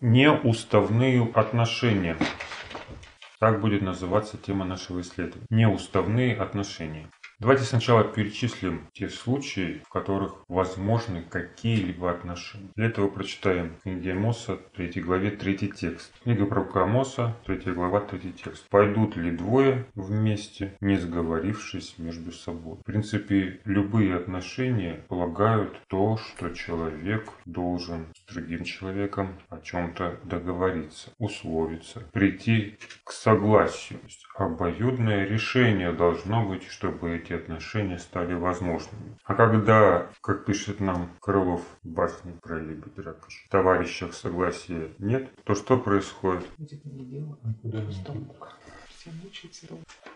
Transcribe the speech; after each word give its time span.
неуставные 0.00 1.28
отношения. 1.34 2.16
Так 3.40 3.60
будет 3.60 3.82
называться 3.82 4.36
тема 4.36 4.64
нашего 4.64 5.00
исследования. 5.00 5.46
Неуставные 5.50 6.36
отношения. 6.36 7.08
Давайте 7.40 7.62
сначала 7.62 8.02
перечислим 8.02 8.88
те 8.92 9.08
случаи, 9.08 9.80
в 9.86 9.90
которых 9.90 10.42
возможны 10.48 11.22
какие-либо 11.22 12.10
отношения. 12.10 12.70
Для 12.74 12.86
этого 12.86 13.06
прочитаем 13.06 13.76
книги 13.84 14.08
Амоса, 14.08 14.58
3 14.74 15.00
главе, 15.00 15.30
3 15.30 15.68
текст. 15.68 16.12
Книга 16.24 16.46
пророка 16.46 16.82
Амоса, 16.82 17.36
3 17.46 17.72
глава, 17.74 18.00
3 18.00 18.32
текст. 18.32 18.68
«Пойдут 18.70 19.14
ли 19.16 19.30
двое 19.30 19.86
вместе, 19.94 20.76
не 20.80 20.96
сговорившись 20.96 21.94
между 21.98 22.32
собой?» 22.32 22.78
В 22.78 22.84
принципе, 22.84 23.60
любые 23.64 24.16
отношения 24.16 25.04
полагают 25.06 25.80
то, 25.86 26.16
что 26.16 26.48
человек 26.48 27.30
должен 27.44 28.06
с 28.16 28.34
другим 28.34 28.64
человеком 28.64 29.38
о 29.48 29.60
чем-то 29.60 30.18
договориться, 30.24 31.10
условиться, 31.18 32.00
прийти 32.12 32.80
к 33.04 33.12
согласию. 33.12 34.00
Обоюдное 34.34 35.24
решение 35.24 35.92
должно 35.92 36.44
быть, 36.44 36.64
чтобы 36.68 37.14
эти 37.14 37.27
отношения 37.34 37.98
стали 37.98 38.34
возможными. 38.34 39.16
А 39.24 39.34
когда, 39.34 40.08
как 40.20 40.44
пишет 40.44 40.80
нам 40.80 41.10
Крылов 41.20 41.62
в 41.82 41.88
басне 41.88 42.32
про 42.42 42.58
Лебедь 42.58 42.98
Ракович, 42.98 43.46
товарищах 43.50 44.14
согласия 44.14 44.92
нет, 44.98 45.30
то 45.44 45.54
что 45.54 45.78
происходит? 45.78 46.46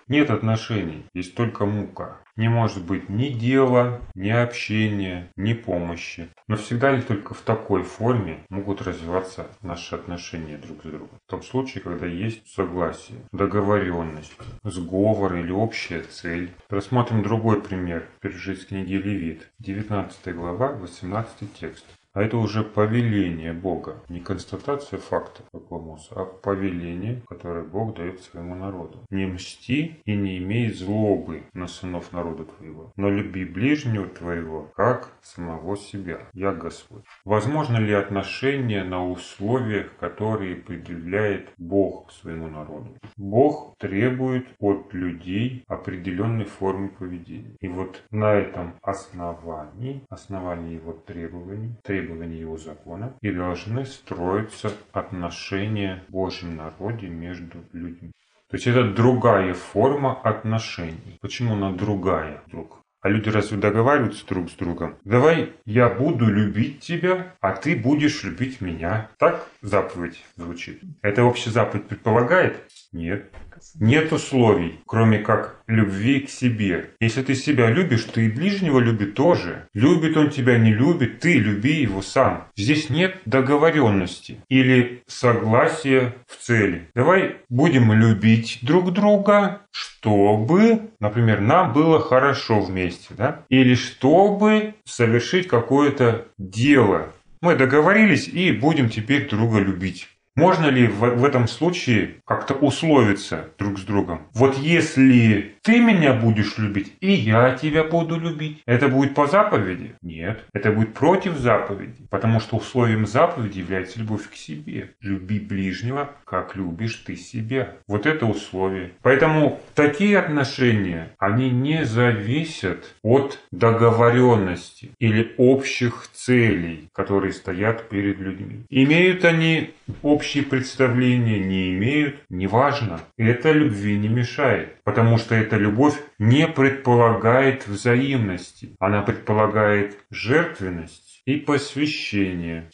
Нет 0.08 0.30
отношений, 0.30 1.04
есть 1.14 1.34
только 1.34 1.66
мука. 1.66 2.18
Не 2.36 2.48
может 2.48 2.84
быть 2.84 3.08
ни 3.08 3.28
дела, 3.28 4.00
ни 4.14 4.30
общения, 4.30 5.30
ни 5.36 5.52
помощи. 5.52 6.28
Но 6.48 6.56
всегда 6.56 6.90
ли 6.90 7.02
только 7.02 7.34
в 7.34 7.42
такой 7.42 7.82
форме 7.82 8.44
могут 8.48 8.82
развиваться 8.82 9.46
наши 9.60 9.94
отношения 9.94 10.56
друг 10.56 10.80
с 10.82 10.86
другом? 10.86 11.20
В 11.26 11.30
том 11.30 11.42
случае, 11.42 11.82
когда 11.82 12.06
есть 12.06 12.48
согласие, 12.48 13.18
договоренность, 13.32 14.36
сговор 14.64 15.34
или 15.36 15.52
общая 15.52 16.02
цель. 16.02 16.52
Рассмотрим 16.68 17.22
другой 17.22 17.62
пример. 17.62 18.08
Пережить 18.20 18.68
книги 18.68 18.94
Левит, 18.94 19.50
19 19.58 20.34
глава, 20.34 20.72
18 20.72 21.54
текст. 21.54 21.84
А 22.14 22.22
это 22.22 22.36
уже 22.36 22.62
повеление 22.62 23.54
Бога, 23.54 24.02
не 24.10 24.20
констатация 24.20 24.98
факта, 24.98 25.42
как 25.50 25.62
а 26.10 26.24
повеление, 26.24 27.22
которое 27.26 27.64
Бог 27.64 27.96
дает 27.96 28.20
своему 28.20 28.54
народу. 28.54 28.98
Не 29.08 29.24
мсти 29.24 30.02
и 30.04 30.14
не 30.14 30.36
имей 30.38 30.70
злобы 30.70 31.44
на 31.54 31.66
сынов 31.66 32.12
народа 32.12 32.44
твоего, 32.44 32.92
но 32.96 33.08
люби 33.08 33.46
ближнего 33.46 34.06
твоего, 34.06 34.70
как 34.76 35.14
самого 35.22 35.76
себя. 35.76 36.18
Я 36.34 36.52
Господь. 36.52 37.04
Возможно 37.24 37.78
ли 37.78 37.94
отношение 37.94 38.84
на 38.84 39.08
условиях, 39.08 39.96
которые 39.98 40.56
предъявляет 40.56 41.48
Бог 41.56 42.08
к 42.08 42.12
своему 42.12 42.48
народу? 42.48 42.94
Бог 43.16 43.76
требует 43.78 44.48
от 44.58 44.92
людей 44.92 45.64
определенной 45.66 46.44
формы 46.44 46.90
поведения. 46.90 47.56
И 47.60 47.68
вот 47.68 48.02
на 48.10 48.34
этом 48.34 48.74
основании, 48.82 50.04
основании 50.10 50.74
его 50.74 50.92
требований, 50.92 51.74
требований 51.82 52.01
требований 52.02 52.38
его 52.38 52.56
закона 52.56 53.14
и 53.20 53.30
должны 53.30 53.86
строиться 53.86 54.72
отношения 54.92 56.02
в 56.08 56.12
Божьем 56.12 56.56
народе 56.56 57.08
между 57.08 57.58
людьми. 57.72 58.10
То 58.50 58.56
есть 58.56 58.66
это 58.66 58.90
другая 58.90 59.54
форма 59.54 60.20
отношений. 60.20 61.18
Почему 61.20 61.54
она 61.54 61.72
другая, 61.72 62.42
друг? 62.48 62.80
А 63.00 63.08
люди 63.08 63.28
разве 63.28 63.58
договариваются 63.58 64.26
друг 64.26 64.50
с 64.50 64.54
другом? 64.54 64.96
Давай 65.04 65.52
я 65.64 65.88
буду 65.88 66.26
любить 66.26 66.80
тебя, 66.80 67.34
а 67.40 67.52
ты 67.52 67.74
будешь 67.76 68.22
любить 68.24 68.60
меня. 68.60 69.08
Так 69.18 69.48
заповедь 69.60 70.24
звучит. 70.36 70.80
Это 71.02 71.22
вообще 71.24 71.50
заповедь 71.50 71.88
предполагает? 71.88 72.60
Нет. 72.92 73.30
Нет 73.78 74.12
условий, 74.12 74.80
кроме 74.86 75.18
как 75.18 75.62
любви 75.66 76.20
к 76.20 76.30
себе. 76.30 76.90
Если 77.00 77.22
ты 77.22 77.34
себя 77.34 77.70
любишь, 77.70 78.04
то 78.04 78.20
и 78.20 78.28
ближнего 78.28 78.78
любит 78.78 79.14
тоже. 79.14 79.68
Любит 79.74 80.16
он 80.16 80.30
тебя, 80.30 80.58
не 80.58 80.72
любит, 80.72 81.20
ты 81.20 81.34
люби 81.34 81.72
его 81.72 82.02
сам. 82.02 82.48
Здесь 82.56 82.90
нет 82.90 83.16
договоренности 83.24 84.38
или 84.48 85.02
согласия 85.06 86.14
в 86.26 86.36
цели. 86.42 86.88
Давай 86.94 87.36
будем 87.48 87.92
любить 87.92 88.58
друг 88.62 88.92
друга, 88.92 89.62
чтобы, 89.70 90.90
например, 91.00 91.40
нам 91.40 91.72
было 91.72 92.00
хорошо 92.00 92.60
вместе, 92.60 93.14
да? 93.16 93.44
Или 93.48 93.74
чтобы 93.74 94.74
совершить 94.84 95.48
какое-то 95.48 96.26
дело. 96.38 97.12
Мы 97.40 97.56
договорились 97.56 98.28
и 98.28 98.52
будем 98.52 98.88
теперь 98.88 99.28
друга 99.28 99.58
любить. 99.58 100.08
Можно 100.34 100.66
ли 100.66 100.86
в, 100.86 101.00
в 101.00 101.24
этом 101.24 101.46
случае 101.46 102.16
как-то 102.26 102.54
условиться 102.54 103.50
друг 103.58 103.78
с 103.78 103.82
другом? 103.82 104.28
Вот 104.32 104.56
если 104.56 105.56
ты 105.62 105.78
меня 105.78 106.14
будешь 106.14 106.56
любить, 106.58 106.92
и 107.00 107.12
я 107.12 107.54
тебя 107.54 107.84
буду 107.84 108.18
любить, 108.18 108.62
это 108.64 108.88
будет 108.88 109.14
по 109.14 109.26
заповеди? 109.26 109.94
Нет, 110.00 110.44
это 110.54 110.72
будет 110.72 110.94
против 110.94 111.36
заповеди, 111.36 112.06
потому 112.10 112.40
что 112.40 112.56
условием 112.56 113.06
заповеди 113.06 113.58
является 113.58 113.98
любовь 113.98 114.28
к 114.30 114.34
себе. 114.34 114.94
Люби 115.00 115.38
ближнего, 115.38 116.10
как 116.24 116.56
любишь 116.56 116.96
ты 117.06 117.14
себя. 117.14 117.74
Вот 117.86 118.06
это 118.06 118.24
условие. 118.24 118.92
Поэтому 119.02 119.60
такие 119.74 120.18
отношения, 120.18 121.10
они 121.18 121.50
не 121.50 121.84
зависят 121.84 122.94
от 123.02 123.38
договоренности 123.50 124.92
или 124.98 125.34
общих 125.36 126.08
целей, 126.12 126.88
которые 126.92 127.32
стоят 127.32 127.88
перед 127.90 128.18
людьми. 128.18 128.62
Имеют 128.70 129.24
они 129.24 129.74
общие 130.02 130.21
общие 130.22 130.44
представления 130.44 131.40
не 131.40 131.74
имеют, 131.74 132.22
неважно. 132.28 133.00
Это 133.16 133.50
любви 133.50 133.98
не 133.98 134.08
мешает, 134.08 134.80
потому 134.84 135.18
что 135.18 135.34
эта 135.34 135.56
любовь 135.56 135.96
не 136.20 136.46
предполагает 136.46 137.66
взаимности. 137.66 138.76
Она 138.78 139.02
предполагает 139.02 139.98
жертвенность 140.10 141.22
и 141.26 141.38
посвящение. 141.38 142.70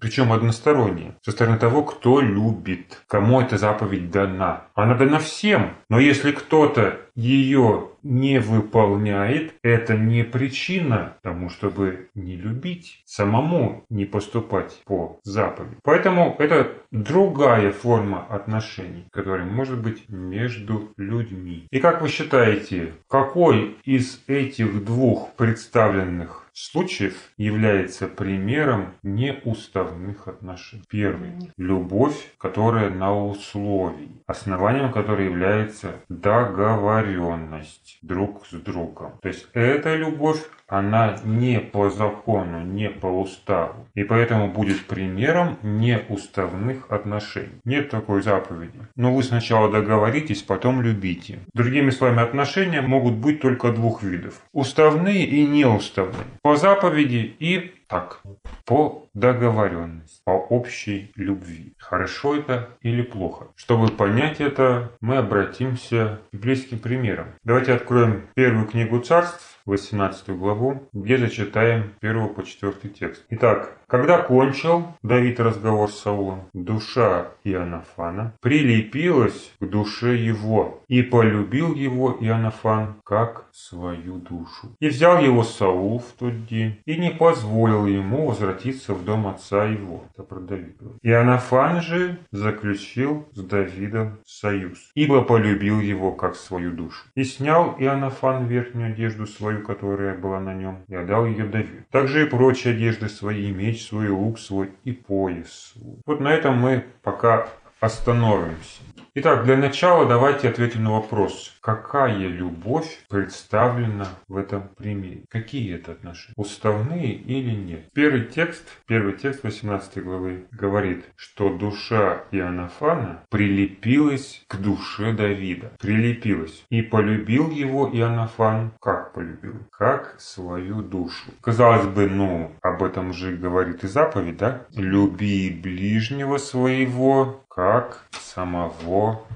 Причем 0.00 0.32
одностороннее. 0.32 1.16
Со 1.22 1.32
стороны 1.32 1.58
того, 1.58 1.82
кто 1.82 2.20
любит, 2.20 3.02
кому 3.08 3.40
эта 3.40 3.56
заповедь 3.56 4.10
дана. 4.10 4.64
Она 4.74 4.94
дана 4.94 5.18
всем. 5.18 5.70
Но 5.88 5.98
если 5.98 6.32
кто-то 6.32 7.00
ее 7.14 7.88
не 8.02 8.38
выполняет, 8.38 9.54
это 9.62 9.96
не 9.96 10.22
причина 10.22 11.16
тому, 11.22 11.48
чтобы 11.48 12.10
не 12.14 12.36
любить, 12.36 13.02
самому 13.06 13.84
не 13.88 14.04
поступать 14.04 14.82
по 14.84 15.18
заповеди. 15.24 15.76
Поэтому 15.82 16.36
это 16.38 16.72
другая 16.90 17.72
форма 17.72 18.26
отношений, 18.28 19.06
которая 19.10 19.46
может 19.46 19.80
быть 19.80 20.08
между 20.08 20.92
людьми. 20.96 21.66
И 21.70 21.80
как 21.80 22.02
вы 22.02 22.08
считаете, 22.08 22.92
какой 23.08 23.76
из 23.84 24.22
этих 24.26 24.84
двух 24.84 25.32
представленных 25.36 26.45
случаев 26.56 27.14
является 27.36 28.06
примером 28.08 28.94
неуставных 29.02 30.26
отношений. 30.26 30.84
Первый– 30.88 31.32
любовь, 31.58 32.32
которая 32.38 32.88
на 32.88 33.14
условии, 33.14 34.10
основанием 34.26 34.90
которой 34.90 35.26
является 35.26 36.00
договоренность 36.08 37.98
друг 38.00 38.46
с 38.46 38.52
другом. 38.52 39.18
То 39.20 39.28
есть 39.28 39.48
эта 39.52 39.94
любовь 39.96 40.42
она 40.68 41.16
не 41.24 41.60
по 41.60 41.90
закону, 41.90 42.64
не 42.64 42.90
по 42.90 43.06
уставу. 43.06 43.86
И 43.94 44.02
поэтому 44.04 44.48
будет 44.48 44.86
примером 44.86 45.58
неуставных 45.62 46.90
отношений. 46.90 47.60
Нет 47.64 47.90
такой 47.90 48.22
заповеди. 48.22 48.80
Но 48.96 49.14
вы 49.14 49.22
сначала 49.22 49.70
договоритесь, 49.70 50.42
потом 50.42 50.82
любите. 50.82 51.40
Другими 51.54 51.90
словами, 51.90 52.22
отношения 52.22 52.80
могут 52.80 53.14
быть 53.14 53.40
только 53.40 53.70
двух 53.72 54.02
видов. 54.02 54.40
Уставные 54.52 55.24
и 55.24 55.46
неуставные. 55.46 56.26
По 56.42 56.56
заповеди 56.56 57.36
и 57.38 57.72
так, 57.88 58.22
по 58.64 59.06
договоренности, 59.14 60.20
по 60.24 60.32
общей 60.32 61.12
любви. 61.14 61.72
Хорошо 61.78 62.36
это 62.36 62.70
или 62.82 63.02
плохо? 63.02 63.46
Чтобы 63.54 63.88
понять 63.88 64.40
это, 64.40 64.90
мы 65.00 65.18
обратимся 65.18 66.20
к 66.30 66.34
библейским 66.34 66.78
примерам. 66.78 67.28
Давайте 67.44 67.72
откроем 67.72 68.26
первую 68.34 68.66
книгу 68.66 68.98
царств, 68.98 69.55
18 69.66 70.30
главу, 70.30 70.88
где 70.92 71.18
зачитаем 71.18 71.92
1 72.00 72.28
по 72.34 72.42
4 72.44 72.72
текст. 72.98 73.24
Итак, 73.30 73.78
когда 73.88 74.18
кончил 74.18 74.88
Давид 75.02 75.38
разговор 75.38 75.90
с 75.90 76.00
Саулом, 76.00 76.48
душа 76.52 77.28
Иоаннафана 77.44 78.34
прилепилась 78.40 79.52
к 79.60 79.66
душе 79.66 80.16
его, 80.16 80.82
и 80.88 81.02
полюбил 81.02 81.74
его 81.74 82.16
Иоаннафан 82.20 82.96
как 83.04 83.46
свою 83.52 84.16
душу. 84.16 84.74
И 84.80 84.88
взял 84.88 85.22
его 85.22 85.44
Саул 85.44 86.00
в 86.00 86.12
тот 86.18 86.46
день, 86.46 86.80
и 86.84 86.96
не 86.96 87.10
позволил 87.10 87.86
ему 87.86 88.26
возвратиться 88.26 88.94
в 88.94 89.04
дом 89.04 89.26
отца 89.26 89.64
его. 89.64 90.04
Это 90.12 90.22
про 90.24 90.40
Давида. 90.40 90.98
Иоаннафан 91.02 91.80
же 91.80 92.18
заключил 92.32 93.28
с 93.32 93.42
Давидом 93.42 94.18
союз, 94.26 94.90
ибо 94.94 95.22
полюбил 95.22 95.80
его 95.80 96.12
как 96.12 96.34
свою 96.36 96.72
душу. 96.72 97.04
И 97.14 97.24
снял 97.24 97.76
Иоаннафан 97.78 98.46
верхнюю 98.46 98.92
одежду 98.92 99.26
свою, 99.26 99.55
свою, 99.56 99.62
которая 99.62 100.14
была 100.14 100.40
на 100.40 100.54
нем, 100.54 100.84
и 100.88 100.94
отдал 100.94 101.26
ее 101.26 101.44
Давиду. 101.44 101.84
Также 101.90 102.22
и 102.22 102.28
прочие 102.28 102.74
одежды 102.74 103.08
свои, 103.08 103.52
меч 103.52 103.86
свой, 103.86 104.08
лук 104.08 104.38
свой 104.38 104.70
и 104.84 104.92
пояс. 104.92 105.74
Вот 106.04 106.20
на 106.20 106.32
этом 106.32 106.58
мы 106.58 106.84
пока 107.02 107.48
остановимся. 107.80 108.82
Итак, 109.14 109.44
для 109.44 109.56
начала 109.56 110.06
давайте 110.06 110.48
ответим 110.48 110.84
на 110.84 110.92
вопрос. 110.92 111.55
Какая 111.66 112.28
любовь 112.28 113.04
представлена 113.08 114.06
в 114.28 114.36
этом 114.36 114.68
примере? 114.76 115.24
Какие 115.28 115.74
это 115.74 115.90
отношения? 115.90 116.34
Уставные 116.36 117.14
или 117.14 117.50
нет? 117.50 117.92
Первый 117.92 118.26
текст, 118.26 118.62
первый 118.86 119.14
текст 119.14 119.42
18 119.42 120.00
главы 120.04 120.46
говорит, 120.52 121.06
что 121.16 121.58
душа 121.58 122.22
Иоаннафана 122.30 123.24
прилепилась 123.30 124.44
к 124.46 124.58
душе 124.58 125.12
Давида. 125.12 125.72
Прилепилась. 125.80 126.64
И 126.70 126.82
полюбил 126.82 127.50
его 127.50 127.90
Иоаннафан. 127.92 128.70
Как 128.80 129.12
полюбил? 129.12 129.56
Как 129.72 130.20
свою 130.20 130.82
душу. 130.82 131.32
Казалось 131.40 131.88
бы, 131.88 132.08
ну, 132.08 132.52
об 132.62 132.84
этом 132.84 133.12
же 133.12 133.36
говорит 133.36 133.82
и 133.82 133.88
заповедь, 133.88 134.36
да? 134.36 134.66
Люби 134.76 135.50
ближнего 135.50 136.36
своего, 136.36 137.44
как 137.48 138.06
самого 138.12 139.26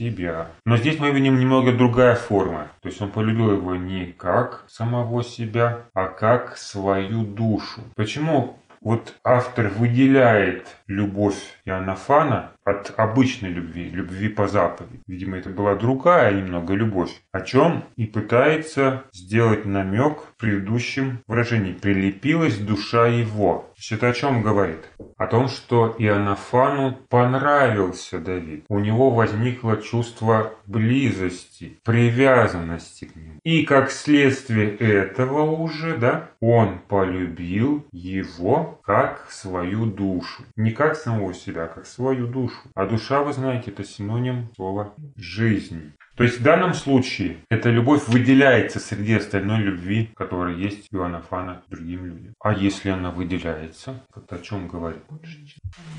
себя. 0.00 0.48
Но 0.64 0.78
здесь 0.78 0.98
мы 0.98 1.10
видим 1.10 1.38
немного 1.38 1.72
другая 1.72 2.14
форма. 2.14 2.68
То 2.80 2.88
есть 2.88 3.00
он 3.02 3.10
полюбил 3.10 3.52
его 3.52 3.76
не 3.76 4.06
как 4.06 4.64
самого 4.66 5.22
себя, 5.22 5.82
а 5.94 6.06
как 6.06 6.56
свою 6.56 7.22
душу. 7.24 7.82
Почему 7.96 8.56
вот 8.80 9.14
автор 9.24 9.68
выделяет 9.68 10.66
любовь 10.86 11.36
Иоаннафана 11.66 12.52
от 12.64 12.92
обычной 12.96 13.50
любви, 13.50 13.90
любви 13.90 14.28
по 14.28 14.46
заповеди. 14.46 15.00
Видимо, 15.06 15.38
это 15.38 15.50
была 15.50 15.74
другая 15.74 16.32
немного 16.32 16.74
любовь, 16.74 17.10
о 17.32 17.40
чем 17.40 17.84
и 17.96 18.06
пытается 18.06 19.04
сделать 19.12 19.64
намек 19.64 20.18
в 20.20 20.36
предыдущем 20.38 21.20
выражении. 21.26 21.72
Прилепилась 21.72 22.58
душа 22.58 23.06
его. 23.06 23.70
То 23.70 23.74
есть 23.78 23.92
это 23.92 24.08
о 24.08 24.12
чем 24.12 24.42
говорит? 24.42 24.88
О 25.16 25.26
том, 25.26 25.48
что 25.48 25.94
Иоаннафану 25.98 26.98
понравился 27.08 28.18
Давид. 28.18 28.64
У 28.68 28.78
него 28.78 29.10
возникло 29.10 29.76
чувство 29.78 30.52
близости, 30.66 31.78
привязанности 31.84 33.06
к 33.06 33.16
нему. 33.16 33.34
И 33.42 33.64
как 33.64 33.90
следствие 33.90 34.76
этого 34.76 35.42
уже, 35.42 35.96
да, 35.96 36.30
он 36.40 36.78
полюбил 36.88 37.86
его 37.92 38.80
как 38.84 39.26
свою 39.30 39.86
душу. 39.86 40.42
Не 40.56 40.72
как 40.72 40.96
самого 40.96 41.34
себя, 41.34 41.64
а 41.64 41.68
как 41.68 41.86
свою 41.86 42.26
душу. 42.26 42.49
А 42.74 42.86
душа, 42.86 43.22
вы 43.22 43.32
знаете, 43.32 43.70
это 43.70 43.84
синоним 43.84 44.48
слова 44.56 44.94
«жизнь». 45.16 45.92
То 46.16 46.24
есть 46.24 46.40
в 46.40 46.42
данном 46.42 46.74
случае 46.74 47.38
эта 47.48 47.70
любовь 47.70 48.06
выделяется 48.08 48.78
среди 48.78 49.14
остальной 49.14 49.60
любви, 49.60 50.10
которая 50.14 50.54
есть 50.54 50.92
у 50.92 50.98
Иоаннафана 50.98 51.62
к 51.66 51.70
другим 51.70 52.04
людям. 52.04 52.34
А 52.40 52.52
если 52.52 52.90
она 52.90 53.10
выделяется, 53.10 54.04
это 54.14 54.36
о 54.36 54.38
чем 54.40 54.68
говорит? 54.68 55.00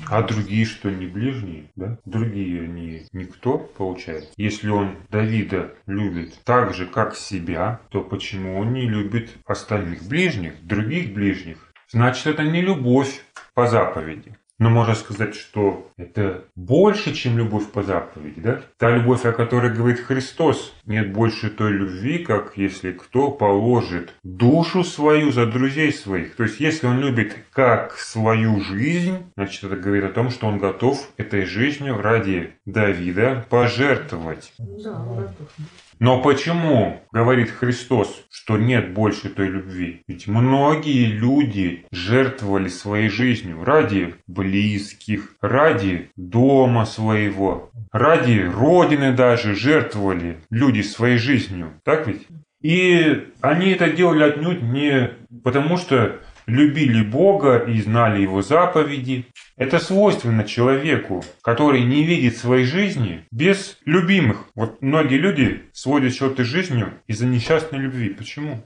А 0.08 0.22
другие 0.22 0.64
что, 0.64 0.92
не 0.92 1.08
ближние? 1.08 1.64
Да? 1.74 1.98
Другие 2.04 2.68
не 2.68 3.06
никто, 3.12 3.58
получается. 3.58 4.30
Если 4.36 4.68
он 4.68 4.96
Давида 5.10 5.74
любит 5.86 6.38
так 6.44 6.72
же, 6.72 6.86
как 6.86 7.16
себя, 7.16 7.80
то 7.88 8.02
почему 8.02 8.58
он 8.60 8.72
не 8.72 8.88
любит 8.88 9.30
остальных 9.44 10.04
ближних, 10.04 10.64
других 10.64 11.14
ближних? 11.14 11.72
Значит, 11.88 12.28
это 12.28 12.44
не 12.44 12.60
любовь 12.60 13.24
по 13.54 13.66
заповеди. 13.66 14.36
Но 14.62 14.70
можно 14.70 14.94
сказать, 14.94 15.34
что 15.34 15.90
это 15.96 16.44
больше, 16.54 17.12
чем 17.12 17.36
любовь 17.36 17.72
по 17.72 17.82
заповеди. 17.82 18.40
Да? 18.40 18.62
Та 18.78 18.90
любовь, 18.96 19.24
о 19.24 19.32
которой 19.32 19.74
говорит 19.74 19.98
Христос, 19.98 20.72
нет 20.86 21.12
больше 21.12 21.50
той 21.50 21.72
любви, 21.72 22.18
как 22.18 22.56
если 22.56 22.92
кто 22.92 23.32
положит 23.32 24.14
душу 24.22 24.84
свою 24.84 25.32
за 25.32 25.46
друзей 25.46 25.92
своих. 25.92 26.36
То 26.36 26.44
есть, 26.44 26.60
если 26.60 26.86
он 26.86 27.00
любит 27.00 27.36
как 27.52 27.98
свою 27.98 28.60
жизнь, 28.60 29.18
значит, 29.36 29.64
это 29.64 29.74
говорит 29.74 30.04
о 30.04 30.10
том, 30.10 30.30
что 30.30 30.46
он 30.46 30.58
готов 30.58 31.10
этой 31.16 31.44
жизнью 31.44 32.00
ради 32.00 32.52
Давида 32.64 33.44
пожертвовать. 33.50 34.52
Да, 34.58 34.92
готов. 34.92 35.48
Но 36.02 36.20
почему, 36.20 37.00
говорит 37.12 37.48
Христос, 37.48 38.24
что 38.28 38.58
нет 38.58 38.92
больше 38.92 39.28
той 39.28 39.46
любви? 39.46 40.02
Ведь 40.08 40.26
многие 40.26 41.06
люди 41.06 41.86
жертвовали 41.92 42.66
своей 42.66 43.08
жизнью 43.08 43.62
ради 43.62 44.16
близких, 44.26 45.36
ради 45.40 46.10
дома 46.16 46.86
своего, 46.86 47.70
ради 47.92 48.40
Родины 48.52 49.12
даже 49.12 49.54
жертвовали 49.54 50.38
люди 50.50 50.80
своей 50.80 51.18
жизнью. 51.18 51.74
Так 51.84 52.08
ведь? 52.08 52.26
И 52.62 53.28
они 53.40 53.70
это 53.70 53.88
делали 53.88 54.24
отнюдь 54.24 54.60
не 54.60 55.12
потому, 55.44 55.76
что 55.76 56.18
любили 56.48 57.04
Бога 57.04 57.58
и 57.58 57.80
знали 57.80 58.22
Его 58.22 58.42
заповеди, 58.42 59.26
это 59.62 59.78
свойственно 59.78 60.42
человеку, 60.42 61.24
который 61.40 61.84
не 61.84 62.02
видит 62.02 62.36
своей 62.36 62.64
жизни 62.64 63.24
без 63.30 63.78
любимых. 63.84 64.48
Вот 64.56 64.82
многие 64.82 65.18
люди 65.18 65.62
сводят 65.72 66.12
счеты 66.12 66.44
с 66.44 66.48
жизнью 66.48 66.94
из-за 67.06 67.26
несчастной 67.26 67.78
любви. 67.78 68.08
Почему? 68.10 68.64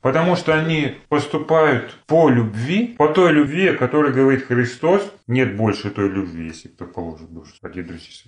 Потому 0.00 0.34
что 0.34 0.58
они 0.58 0.96
поступают 1.08 1.96
по 2.08 2.28
любви, 2.28 2.96
по 2.98 3.08
той 3.08 3.32
любви, 3.32 3.68
о 3.68 3.76
которой 3.76 4.12
говорит 4.12 4.46
Христос. 4.46 5.08
Нет 5.28 5.56
больше 5.56 5.90
той 5.90 6.08
любви, 6.08 6.48
если 6.48 6.68
кто 6.68 6.84
положит 6.84 7.32
душу. 7.32 7.52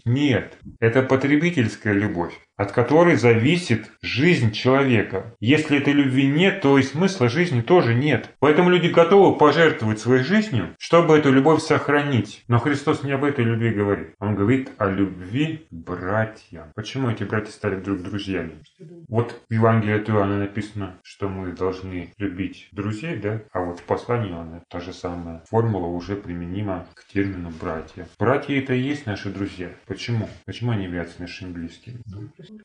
Нет. 0.04 0.56
Это 0.78 1.02
потребительская 1.02 1.92
любовь 1.92 2.34
от 2.56 2.72
которой 2.72 3.16
зависит 3.16 3.90
жизнь 4.00 4.52
человека. 4.52 5.34
Если 5.40 5.78
этой 5.78 5.92
любви 5.92 6.26
нет, 6.26 6.60
то 6.60 6.78
и 6.78 6.82
смысла 6.82 7.28
жизни 7.28 7.62
тоже 7.62 7.94
нет. 7.94 8.30
Поэтому 8.38 8.70
люди 8.70 8.86
готовы 8.86 9.36
пожертвовать 9.36 9.98
своей 9.98 10.22
жизнью, 10.22 10.74
чтобы 10.78 11.18
эту 11.18 11.32
любовь 11.32 11.62
сохранить. 11.66 12.44
Но 12.48 12.58
Христос 12.58 13.02
не 13.02 13.12
об 13.12 13.24
этой 13.24 13.44
любви 13.44 13.70
говорит. 13.70 14.14
Он 14.18 14.34
говорит 14.34 14.70
о 14.78 14.88
любви 14.90 15.66
к 15.70 15.74
братьям. 15.74 16.72
Почему 16.74 17.10
эти 17.10 17.24
братья 17.24 17.50
стали 17.50 17.76
вдруг 17.76 18.02
друзьями? 18.02 18.62
Вот 19.08 19.40
в 19.48 19.52
Евангелии 19.52 20.00
от 20.00 20.08
Иоанна 20.10 20.38
написано, 20.38 20.98
что 21.02 21.28
мы 21.28 21.52
должны 21.52 22.12
любить 22.18 22.68
друзей, 22.72 23.16
да? 23.16 23.42
А 23.52 23.60
вот 23.60 23.80
в 23.80 23.84
послании 23.84 24.30
Иоанна 24.30 24.62
та 24.68 24.80
же 24.80 24.92
самая 24.92 25.42
формула 25.48 25.86
уже 25.86 26.16
применима 26.16 26.86
к 26.94 27.06
термину 27.06 27.50
братья. 27.60 28.06
Братья 28.18 28.58
это 28.58 28.74
и 28.74 28.80
есть 28.80 29.06
наши 29.06 29.30
друзья. 29.30 29.70
Почему? 29.86 30.28
Почему 30.44 30.72
они 30.72 30.84
являются 30.84 31.20
нашими 31.20 31.52
близкими? 31.52 32.00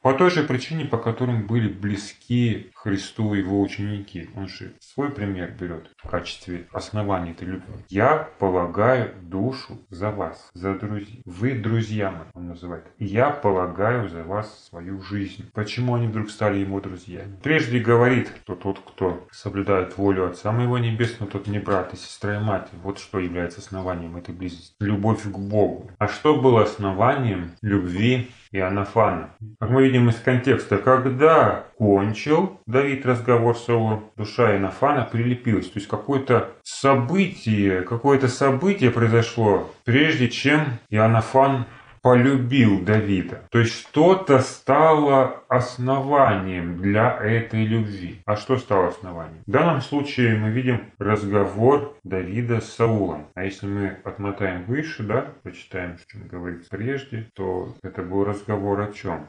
По 0.01 0.13
той 0.13 0.29
же 0.29 0.43
причине, 0.43 0.85
по 0.85 0.97
которым 0.97 1.47
были 1.47 1.67
близки 1.67 2.71
Христу 2.81 3.33
его 3.33 3.61
ученики. 3.61 4.29
Он 4.35 4.47
же 4.47 4.73
свой 4.79 5.11
пример 5.11 5.51
берет 5.59 5.91
в 5.97 6.07
качестве 6.07 6.67
основания 6.71 7.31
этой 7.31 7.45
любви. 7.45 7.73
Я 7.89 8.29
полагаю 8.39 9.13
душу 9.21 9.79
за 9.89 10.11
вас, 10.11 10.49
за 10.53 10.75
друзей. 10.75 11.21
Вы 11.25 11.55
друзья 11.55 12.09
мои, 12.09 12.27
он 12.33 12.47
называет. 12.47 12.85
Я 12.97 13.31
полагаю 13.31 14.07
за 14.07 14.23
вас 14.23 14.67
свою 14.69 15.01
жизнь. 15.01 15.51
Почему 15.53 15.95
они 15.95 16.07
вдруг 16.07 16.29
стали 16.29 16.59
ему 16.59 16.79
друзьями? 16.79 17.37
Прежде 17.43 17.79
говорит, 17.79 18.31
что 18.43 18.55
тот, 18.55 18.79
кто 18.79 19.27
соблюдает 19.29 19.97
волю 19.97 20.29
Отца 20.29 20.53
моего 20.53 20.77
Небесного, 20.77 21.29
тот 21.29 21.47
не 21.47 21.59
брат 21.59 21.93
и 21.93 21.97
сестра 21.97 22.37
и 22.37 22.39
мать. 22.39 22.69
Вот 22.81 22.99
что 22.99 23.19
является 23.19 23.59
основанием 23.59 24.15
этой 24.15 24.33
близости. 24.33 24.73
Любовь 24.79 25.23
к 25.23 25.37
Богу. 25.37 25.91
А 25.97 26.07
что 26.07 26.39
было 26.39 26.63
основанием 26.63 27.51
любви 27.61 28.29
и 28.51 28.59
Анафана. 28.59 29.29
Как 29.59 29.69
мы 29.69 29.83
видим 29.83 30.09
из 30.09 30.15
контекста, 30.15 30.77
когда 30.77 31.65
кончил 31.77 32.59
Давид 32.65 33.05
разговор 33.05 33.55
с 33.55 33.65
Саулом, 33.65 34.05
душа 34.15 34.51
Иоаннафана 34.51 35.07
прилепилась. 35.11 35.69
То 35.69 35.79
есть 35.79 35.87
какое-то 35.87 36.49
событие, 36.63 37.81
какое-то 37.81 38.27
событие 38.27 38.91
произошло, 38.91 39.69
прежде 39.85 40.29
чем 40.29 40.79
Иоаннафан 40.89 41.65
полюбил 42.01 42.81
Давида. 42.81 43.43
То 43.51 43.59
есть 43.59 43.73
что-то 43.73 44.39
стало 44.39 45.43
основанием 45.47 46.77
для 46.77 47.17
этой 47.17 47.65
любви. 47.65 48.21
А 48.25 48.35
что 48.35 48.57
стало 48.57 48.87
основанием? 48.87 49.43
В 49.45 49.51
данном 49.51 49.81
случае 49.81 50.35
мы 50.35 50.49
видим 50.51 50.91
разговор 50.97 51.95
Давида 52.03 52.61
с 52.61 52.73
Саулом. 52.73 53.27
А 53.35 53.43
если 53.43 53.67
мы 53.67 53.97
отмотаем 54.03 54.63
выше, 54.65 55.03
да, 55.03 55.27
прочитаем, 55.43 55.97
что 55.97 56.17
говорится 56.29 56.69
прежде, 56.69 57.29
то 57.33 57.75
это 57.83 58.01
был 58.03 58.23
разговор 58.23 58.81
о 58.81 58.91
чем? 58.93 59.27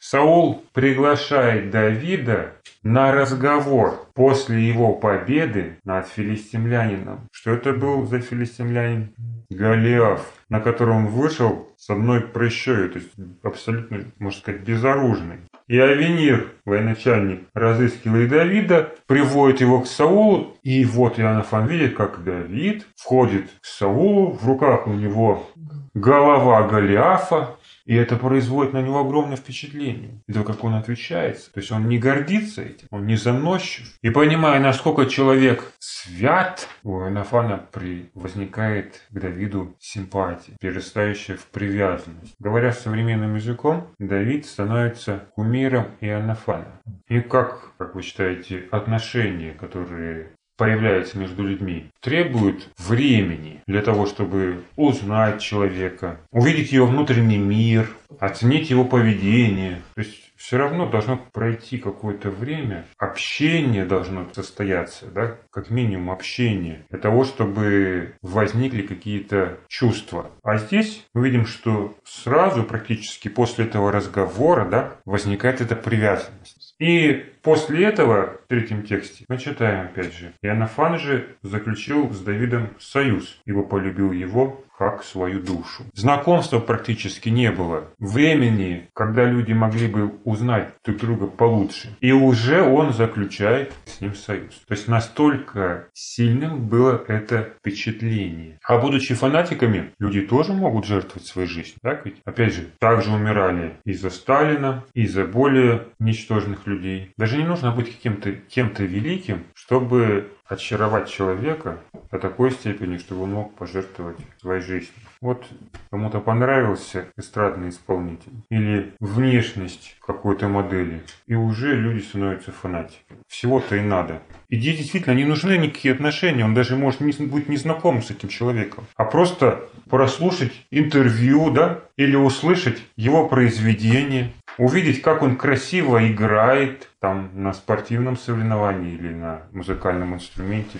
Саул 0.00 0.64
приглашает 0.72 1.70
Давида 1.70 2.54
на 2.82 3.12
разговор 3.12 4.08
после 4.14 4.66
его 4.66 4.94
победы 4.94 5.78
над 5.84 6.08
филистимлянином. 6.08 7.28
Что 7.30 7.52
это 7.52 7.72
был 7.72 8.04
за 8.04 8.18
филистимлянин? 8.18 9.14
Голиаф, 9.54 10.32
на 10.48 10.60
котором 10.60 11.06
вышел 11.06 11.68
с 11.78 11.90
одной 11.90 12.20
прыщой, 12.20 12.88
то 12.88 12.98
есть 12.98 13.10
абсолютно, 13.42 14.04
можно 14.18 14.40
сказать, 14.40 14.60
безоружный. 14.62 15.38
И 15.68 15.78
Авенир, 15.78 16.52
военачальник, 16.64 17.44
разыскивает 17.54 18.30
Давида, 18.30 18.90
приводит 19.06 19.60
его 19.60 19.80
к 19.80 19.86
Саулу, 19.86 20.56
и 20.62 20.84
вот 20.84 21.18
Иоаннафан 21.18 21.66
видит, 21.66 21.96
как 21.96 22.22
Давид 22.24 22.86
входит 22.96 23.46
к 23.60 23.64
Саулу, 23.64 24.32
в 24.32 24.46
руках 24.46 24.86
у 24.86 24.92
него 24.92 25.48
голова 25.94 26.68
Голиафа, 26.68 27.56
И 27.84 27.94
это 27.94 28.16
производит 28.16 28.72
на 28.72 28.82
него 28.82 29.00
огромное 29.00 29.36
впечатление. 29.36 30.22
И 30.26 30.32
то, 30.32 30.44
как 30.44 30.64
он 30.64 30.74
отвечается. 30.74 31.52
То 31.52 31.60
есть 31.60 31.72
он 31.72 31.88
не 31.88 31.98
гордится 31.98 32.62
этим, 32.62 32.86
он 32.90 33.06
не 33.06 33.16
заносчив. 33.16 33.94
И 34.02 34.10
понимая, 34.10 34.60
насколько 34.60 35.06
человек 35.06 35.72
свят, 35.78 36.68
у 36.82 37.00
Иоаннафана 37.00 37.66
при... 37.72 38.10
возникает 38.14 39.02
к 39.10 39.18
Давиду 39.18 39.76
симпатия, 39.80 40.56
перерастающая 40.60 41.36
в 41.36 41.46
привязанность. 41.46 42.34
Говоря 42.38 42.72
современным 42.72 43.36
языком, 43.36 43.88
Давид 43.98 44.46
становится 44.46 45.28
кумиром 45.34 45.86
Иоаннафана. 46.00 46.80
И 47.08 47.20
как, 47.20 47.72
как 47.78 47.94
вы 47.94 48.02
считаете, 48.02 48.68
отношения, 48.70 49.52
которые 49.52 50.32
появляется 50.62 51.18
между 51.18 51.42
людьми, 51.42 51.86
требует 52.00 52.68
времени 52.78 53.62
для 53.66 53.82
того, 53.82 54.06
чтобы 54.06 54.62
узнать 54.76 55.40
человека, 55.40 56.20
увидеть 56.30 56.70
его 56.70 56.86
внутренний 56.86 57.36
мир, 57.36 57.90
оценить 58.20 58.70
его 58.70 58.84
поведение. 58.84 59.82
То 59.96 60.02
есть 60.02 60.31
все 60.42 60.56
равно 60.56 60.88
должно 60.88 61.18
пройти 61.32 61.78
какое-то 61.78 62.28
время, 62.28 62.84
общение 62.98 63.84
должно 63.84 64.26
состояться, 64.32 65.06
да, 65.06 65.36
как 65.50 65.70
минимум 65.70 66.10
общение, 66.10 66.84
для 66.90 66.98
того, 66.98 67.22
чтобы 67.22 68.16
возникли 68.22 68.82
какие-то 68.82 69.58
чувства. 69.68 70.32
А 70.42 70.58
здесь 70.58 71.06
мы 71.14 71.28
видим, 71.28 71.46
что 71.46 71.94
сразу 72.04 72.64
практически 72.64 73.28
после 73.28 73.66
этого 73.66 73.92
разговора, 73.92 74.64
да, 74.68 74.96
возникает 75.04 75.60
эта 75.60 75.76
привязанность. 75.76 76.74
И 76.80 77.24
После 77.42 77.86
этого, 77.86 78.38
в 78.44 78.46
третьем 78.46 78.84
тексте, 78.84 79.24
мы 79.28 79.36
читаем 79.36 79.86
опять 79.86 80.14
же, 80.14 80.32
«Иоаннафан 80.42 81.00
же 81.00 81.36
заключил 81.42 82.08
с 82.12 82.20
Давидом 82.20 82.68
союз, 82.78 83.40
ибо 83.46 83.64
полюбил 83.64 84.12
его 84.12 84.62
как 84.76 85.04
свою 85.04 85.40
душу». 85.40 85.84
Знакомства 85.94 86.58
практически 86.58 87.28
не 87.28 87.50
было. 87.50 87.88
Времени, 87.98 88.88
когда 88.94 89.24
люди 89.24 89.52
могли 89.52 89.88
бы 89.88 90.12
узнать 90.24 90.72
друг 90.84 90.98
друга 90.98 91.26
получше. 91.26 91.96
И 92.00 92.12
уже 92.12 92.62
он 92.62 92.92
заключает 92.92 93.72
с 93.84 94.00
ним 94.00 94.14
союз. 94.14 94.62
То 94.66 94.74
есть 94.74 94.88
настолько 94.88 95.88
сильным 95.92 96.68
было 96.68 97.02
это 97.08 97.54
впечатление. 97.58 98.58
А 98.64 98.78
будучи 98.78 99.14
фанатиками, 99.14 99.92
люди 99.98 100.20
тоже 100.22 100.52
могут 100.52 100.86
жертвовать 100.86 101.26
своей 101.26 101.48
жизнью. 101.48 101.76
Так 101.82 102.04
ведь? 102.04 102.16
Опять 102.24 102.54
же, 102.54 102.68
также 102.78 103.10
умирали 103.10 103.74
и 103.84 103.92
за 103.92 104.10
Сталина, 104.10 104.84
и 104.94 105.06
за 105.06 105.24
более 105.24 105.86
ничтожных 105.98 106.66
людей. 106.66 107.12
Даже 107.16 107.36
не 107.36 107.44
нужно 107.44 107.72
быть 107.72 107.94
каким-то 107.94 108.32
кем-то 108.32 108.84
великим, 108.84 109.44
чтобы 109.64 110.32
очаровать 110.46 111.08
человека 111.08 111.78
до 112.10 112.18
такой 112.18 112.50
степени, 112.50 112.98
чтобы 112.98 113.22
он 113.22 113.32
мог 113.32 113.54
пожертвовать 113.54 114.18
своей 114.40 114.60
жизнью. 114.60 114.92
Вот 115.20 115.46
кому-то 115.90 116.20
понравился 116.20 117.06
эстрадный 117.16 117.70
исполнитель 117.70 118.32
или 118.50 118.92
внешность 119.00 119.96
какой-то 120.04 120.48
модели, 120.48 121.02
и 121.26 121.34
уже 121.34 121.76
люди 121.76 122.02
становятся 122.02 122.50
фанатиками. 122.50 123.20
Всего-то 123.28 123.76
и 123.76 123.80
надо. 123.80 124.20
И 124.48 124.56
действительно 124.56 125.14
не 125.14 125.24
нужны 125.24 125.56
никакие 125.56 125.94
отношения, 125.94 126.44
он 126.44 126.54
даже 126.54 126.76
может 126.76 127.00
не, 127.00 127.12
быть 127.26 127.48
не 127.48 127.56
знаком 127.56 128.02
с 128.02 128.10
этим 128.10 128.28
человеком, 128.28 128.84
а 128.96 129.04
просто 129.04 129.68
прослушать 129.88 130.52
интервью, 130.70 131.50
да, 131.50 131.80
или 131.96 132.16
услышать 132.16 132.82
его 132.96 133.28
произведение, 133.28 134.32
увидеть, 134.58 135.02
как 135.02 135.22
он 135.22 135.36
красиво 135.36 136.06
играет 136.06 136.88
там 137.00 137.30
на 137.34 137.52
спортивном 137.52 138.16
соревновании 138.16 138.94
или 138.94 139.12
на 139.12 139.42
музыкальном 139.52 140.14
инструменте. 140.14 140.78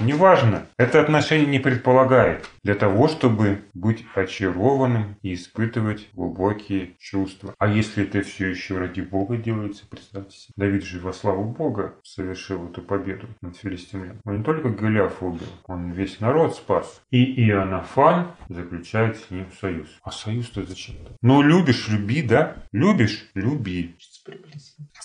Неважно, 0.00 0.66
это 0.76 1.00
отношение 1.00 1.46
не 1.46 1.58
предполагает 1.58 2.48
для 2.62 2.76
того, 2.76 3.08
чтобы 3.08 3.62
быть 3.74 4.04
очарованным 4.14 5.16
и 5.22 5.34
испытывать 5.34 6.08
глубокие 6.12 6.94
чувства. 7.00 7.54
А 7.58 7.66
если 7.66 8.04
это 8.04 8.22
все 8.22 8.48
еще 8.48 8.78
ради 8.78 9.00
Бога 9.00 9.36
делается, 9.36 9.86
представьте 9.88 10.36
себе. 10.36 10.54
Давид 10.56 10.84
же 10.84 11.00
во 11.00 11.12
славу 11.12 11.44
Бога 11.44 11.96
совершил 12.04 12.68
эту 12.68 12.82
победу 12.82 13.26
над 13.40 13.56
филистимляном. 13.56 14.20
Он 14.24 14.38
не 14.38 14.44
только 14.44 14.68
Голиафа 14.68 15.24
убил, 15.24 15.48
он 15.66 15.90
весь 15.90 16.20
народ 16.20 16.54
спас. 16.54 17.02
И 17.10 17.48
Иоаннафан 17.48 18.28
заключает 18.48 19.16
с 19.16 19.30
ним 19.30 19.46
союз. 19.60 19.88
А 20.02 20.12
союз-то 20.12 20.62
зачем-то? 20.62 21.12
Ну, 21.22 21.42
любишь, 21.42 21.88
люби, 21.88 22.22
да? 22.22 22.56
Любишь, 22.70 23.28
люби. 23.34 23.96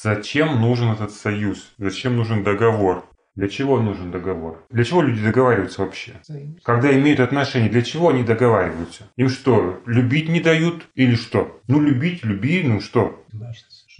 Зачем 0.01 0.61
нужен 0.61 0.91
этот 0.91 1.11
союз? 1.11 1.73
Зачем 1.77 2.15
нужен 2.15 2.43
договор? 2.43 3.05
Для 3.35 3.47
чего 3.47 3.79
нужен 3.79 4.11
договор? 4.11 4.63
Для 4.69 4.83
чего 4.83 5.01
люди 5.01 5.23
договариваются 5.23 5.81
вообще? 5.81 6.13
Когда 6.63 6.93
имеют 6.93 7.19
отношения, 7.19 7.67
для 7.69 7.81
чего 7.81 8.09
они 8.09 8.23
договариваются? 8.23 9.05
Им 9.17 9.29
что, 9.29 9.81
любить 9.87 10.29
не 10.29 10.39
дают 10.39 10.87
или 10.93 11.15
что? 11.15 11.59
Ну, 11.67 11.81
любить, 11.81 12.23
люби, 12.23 12.61
ну 12.63 12.79
что? 12.79 13.25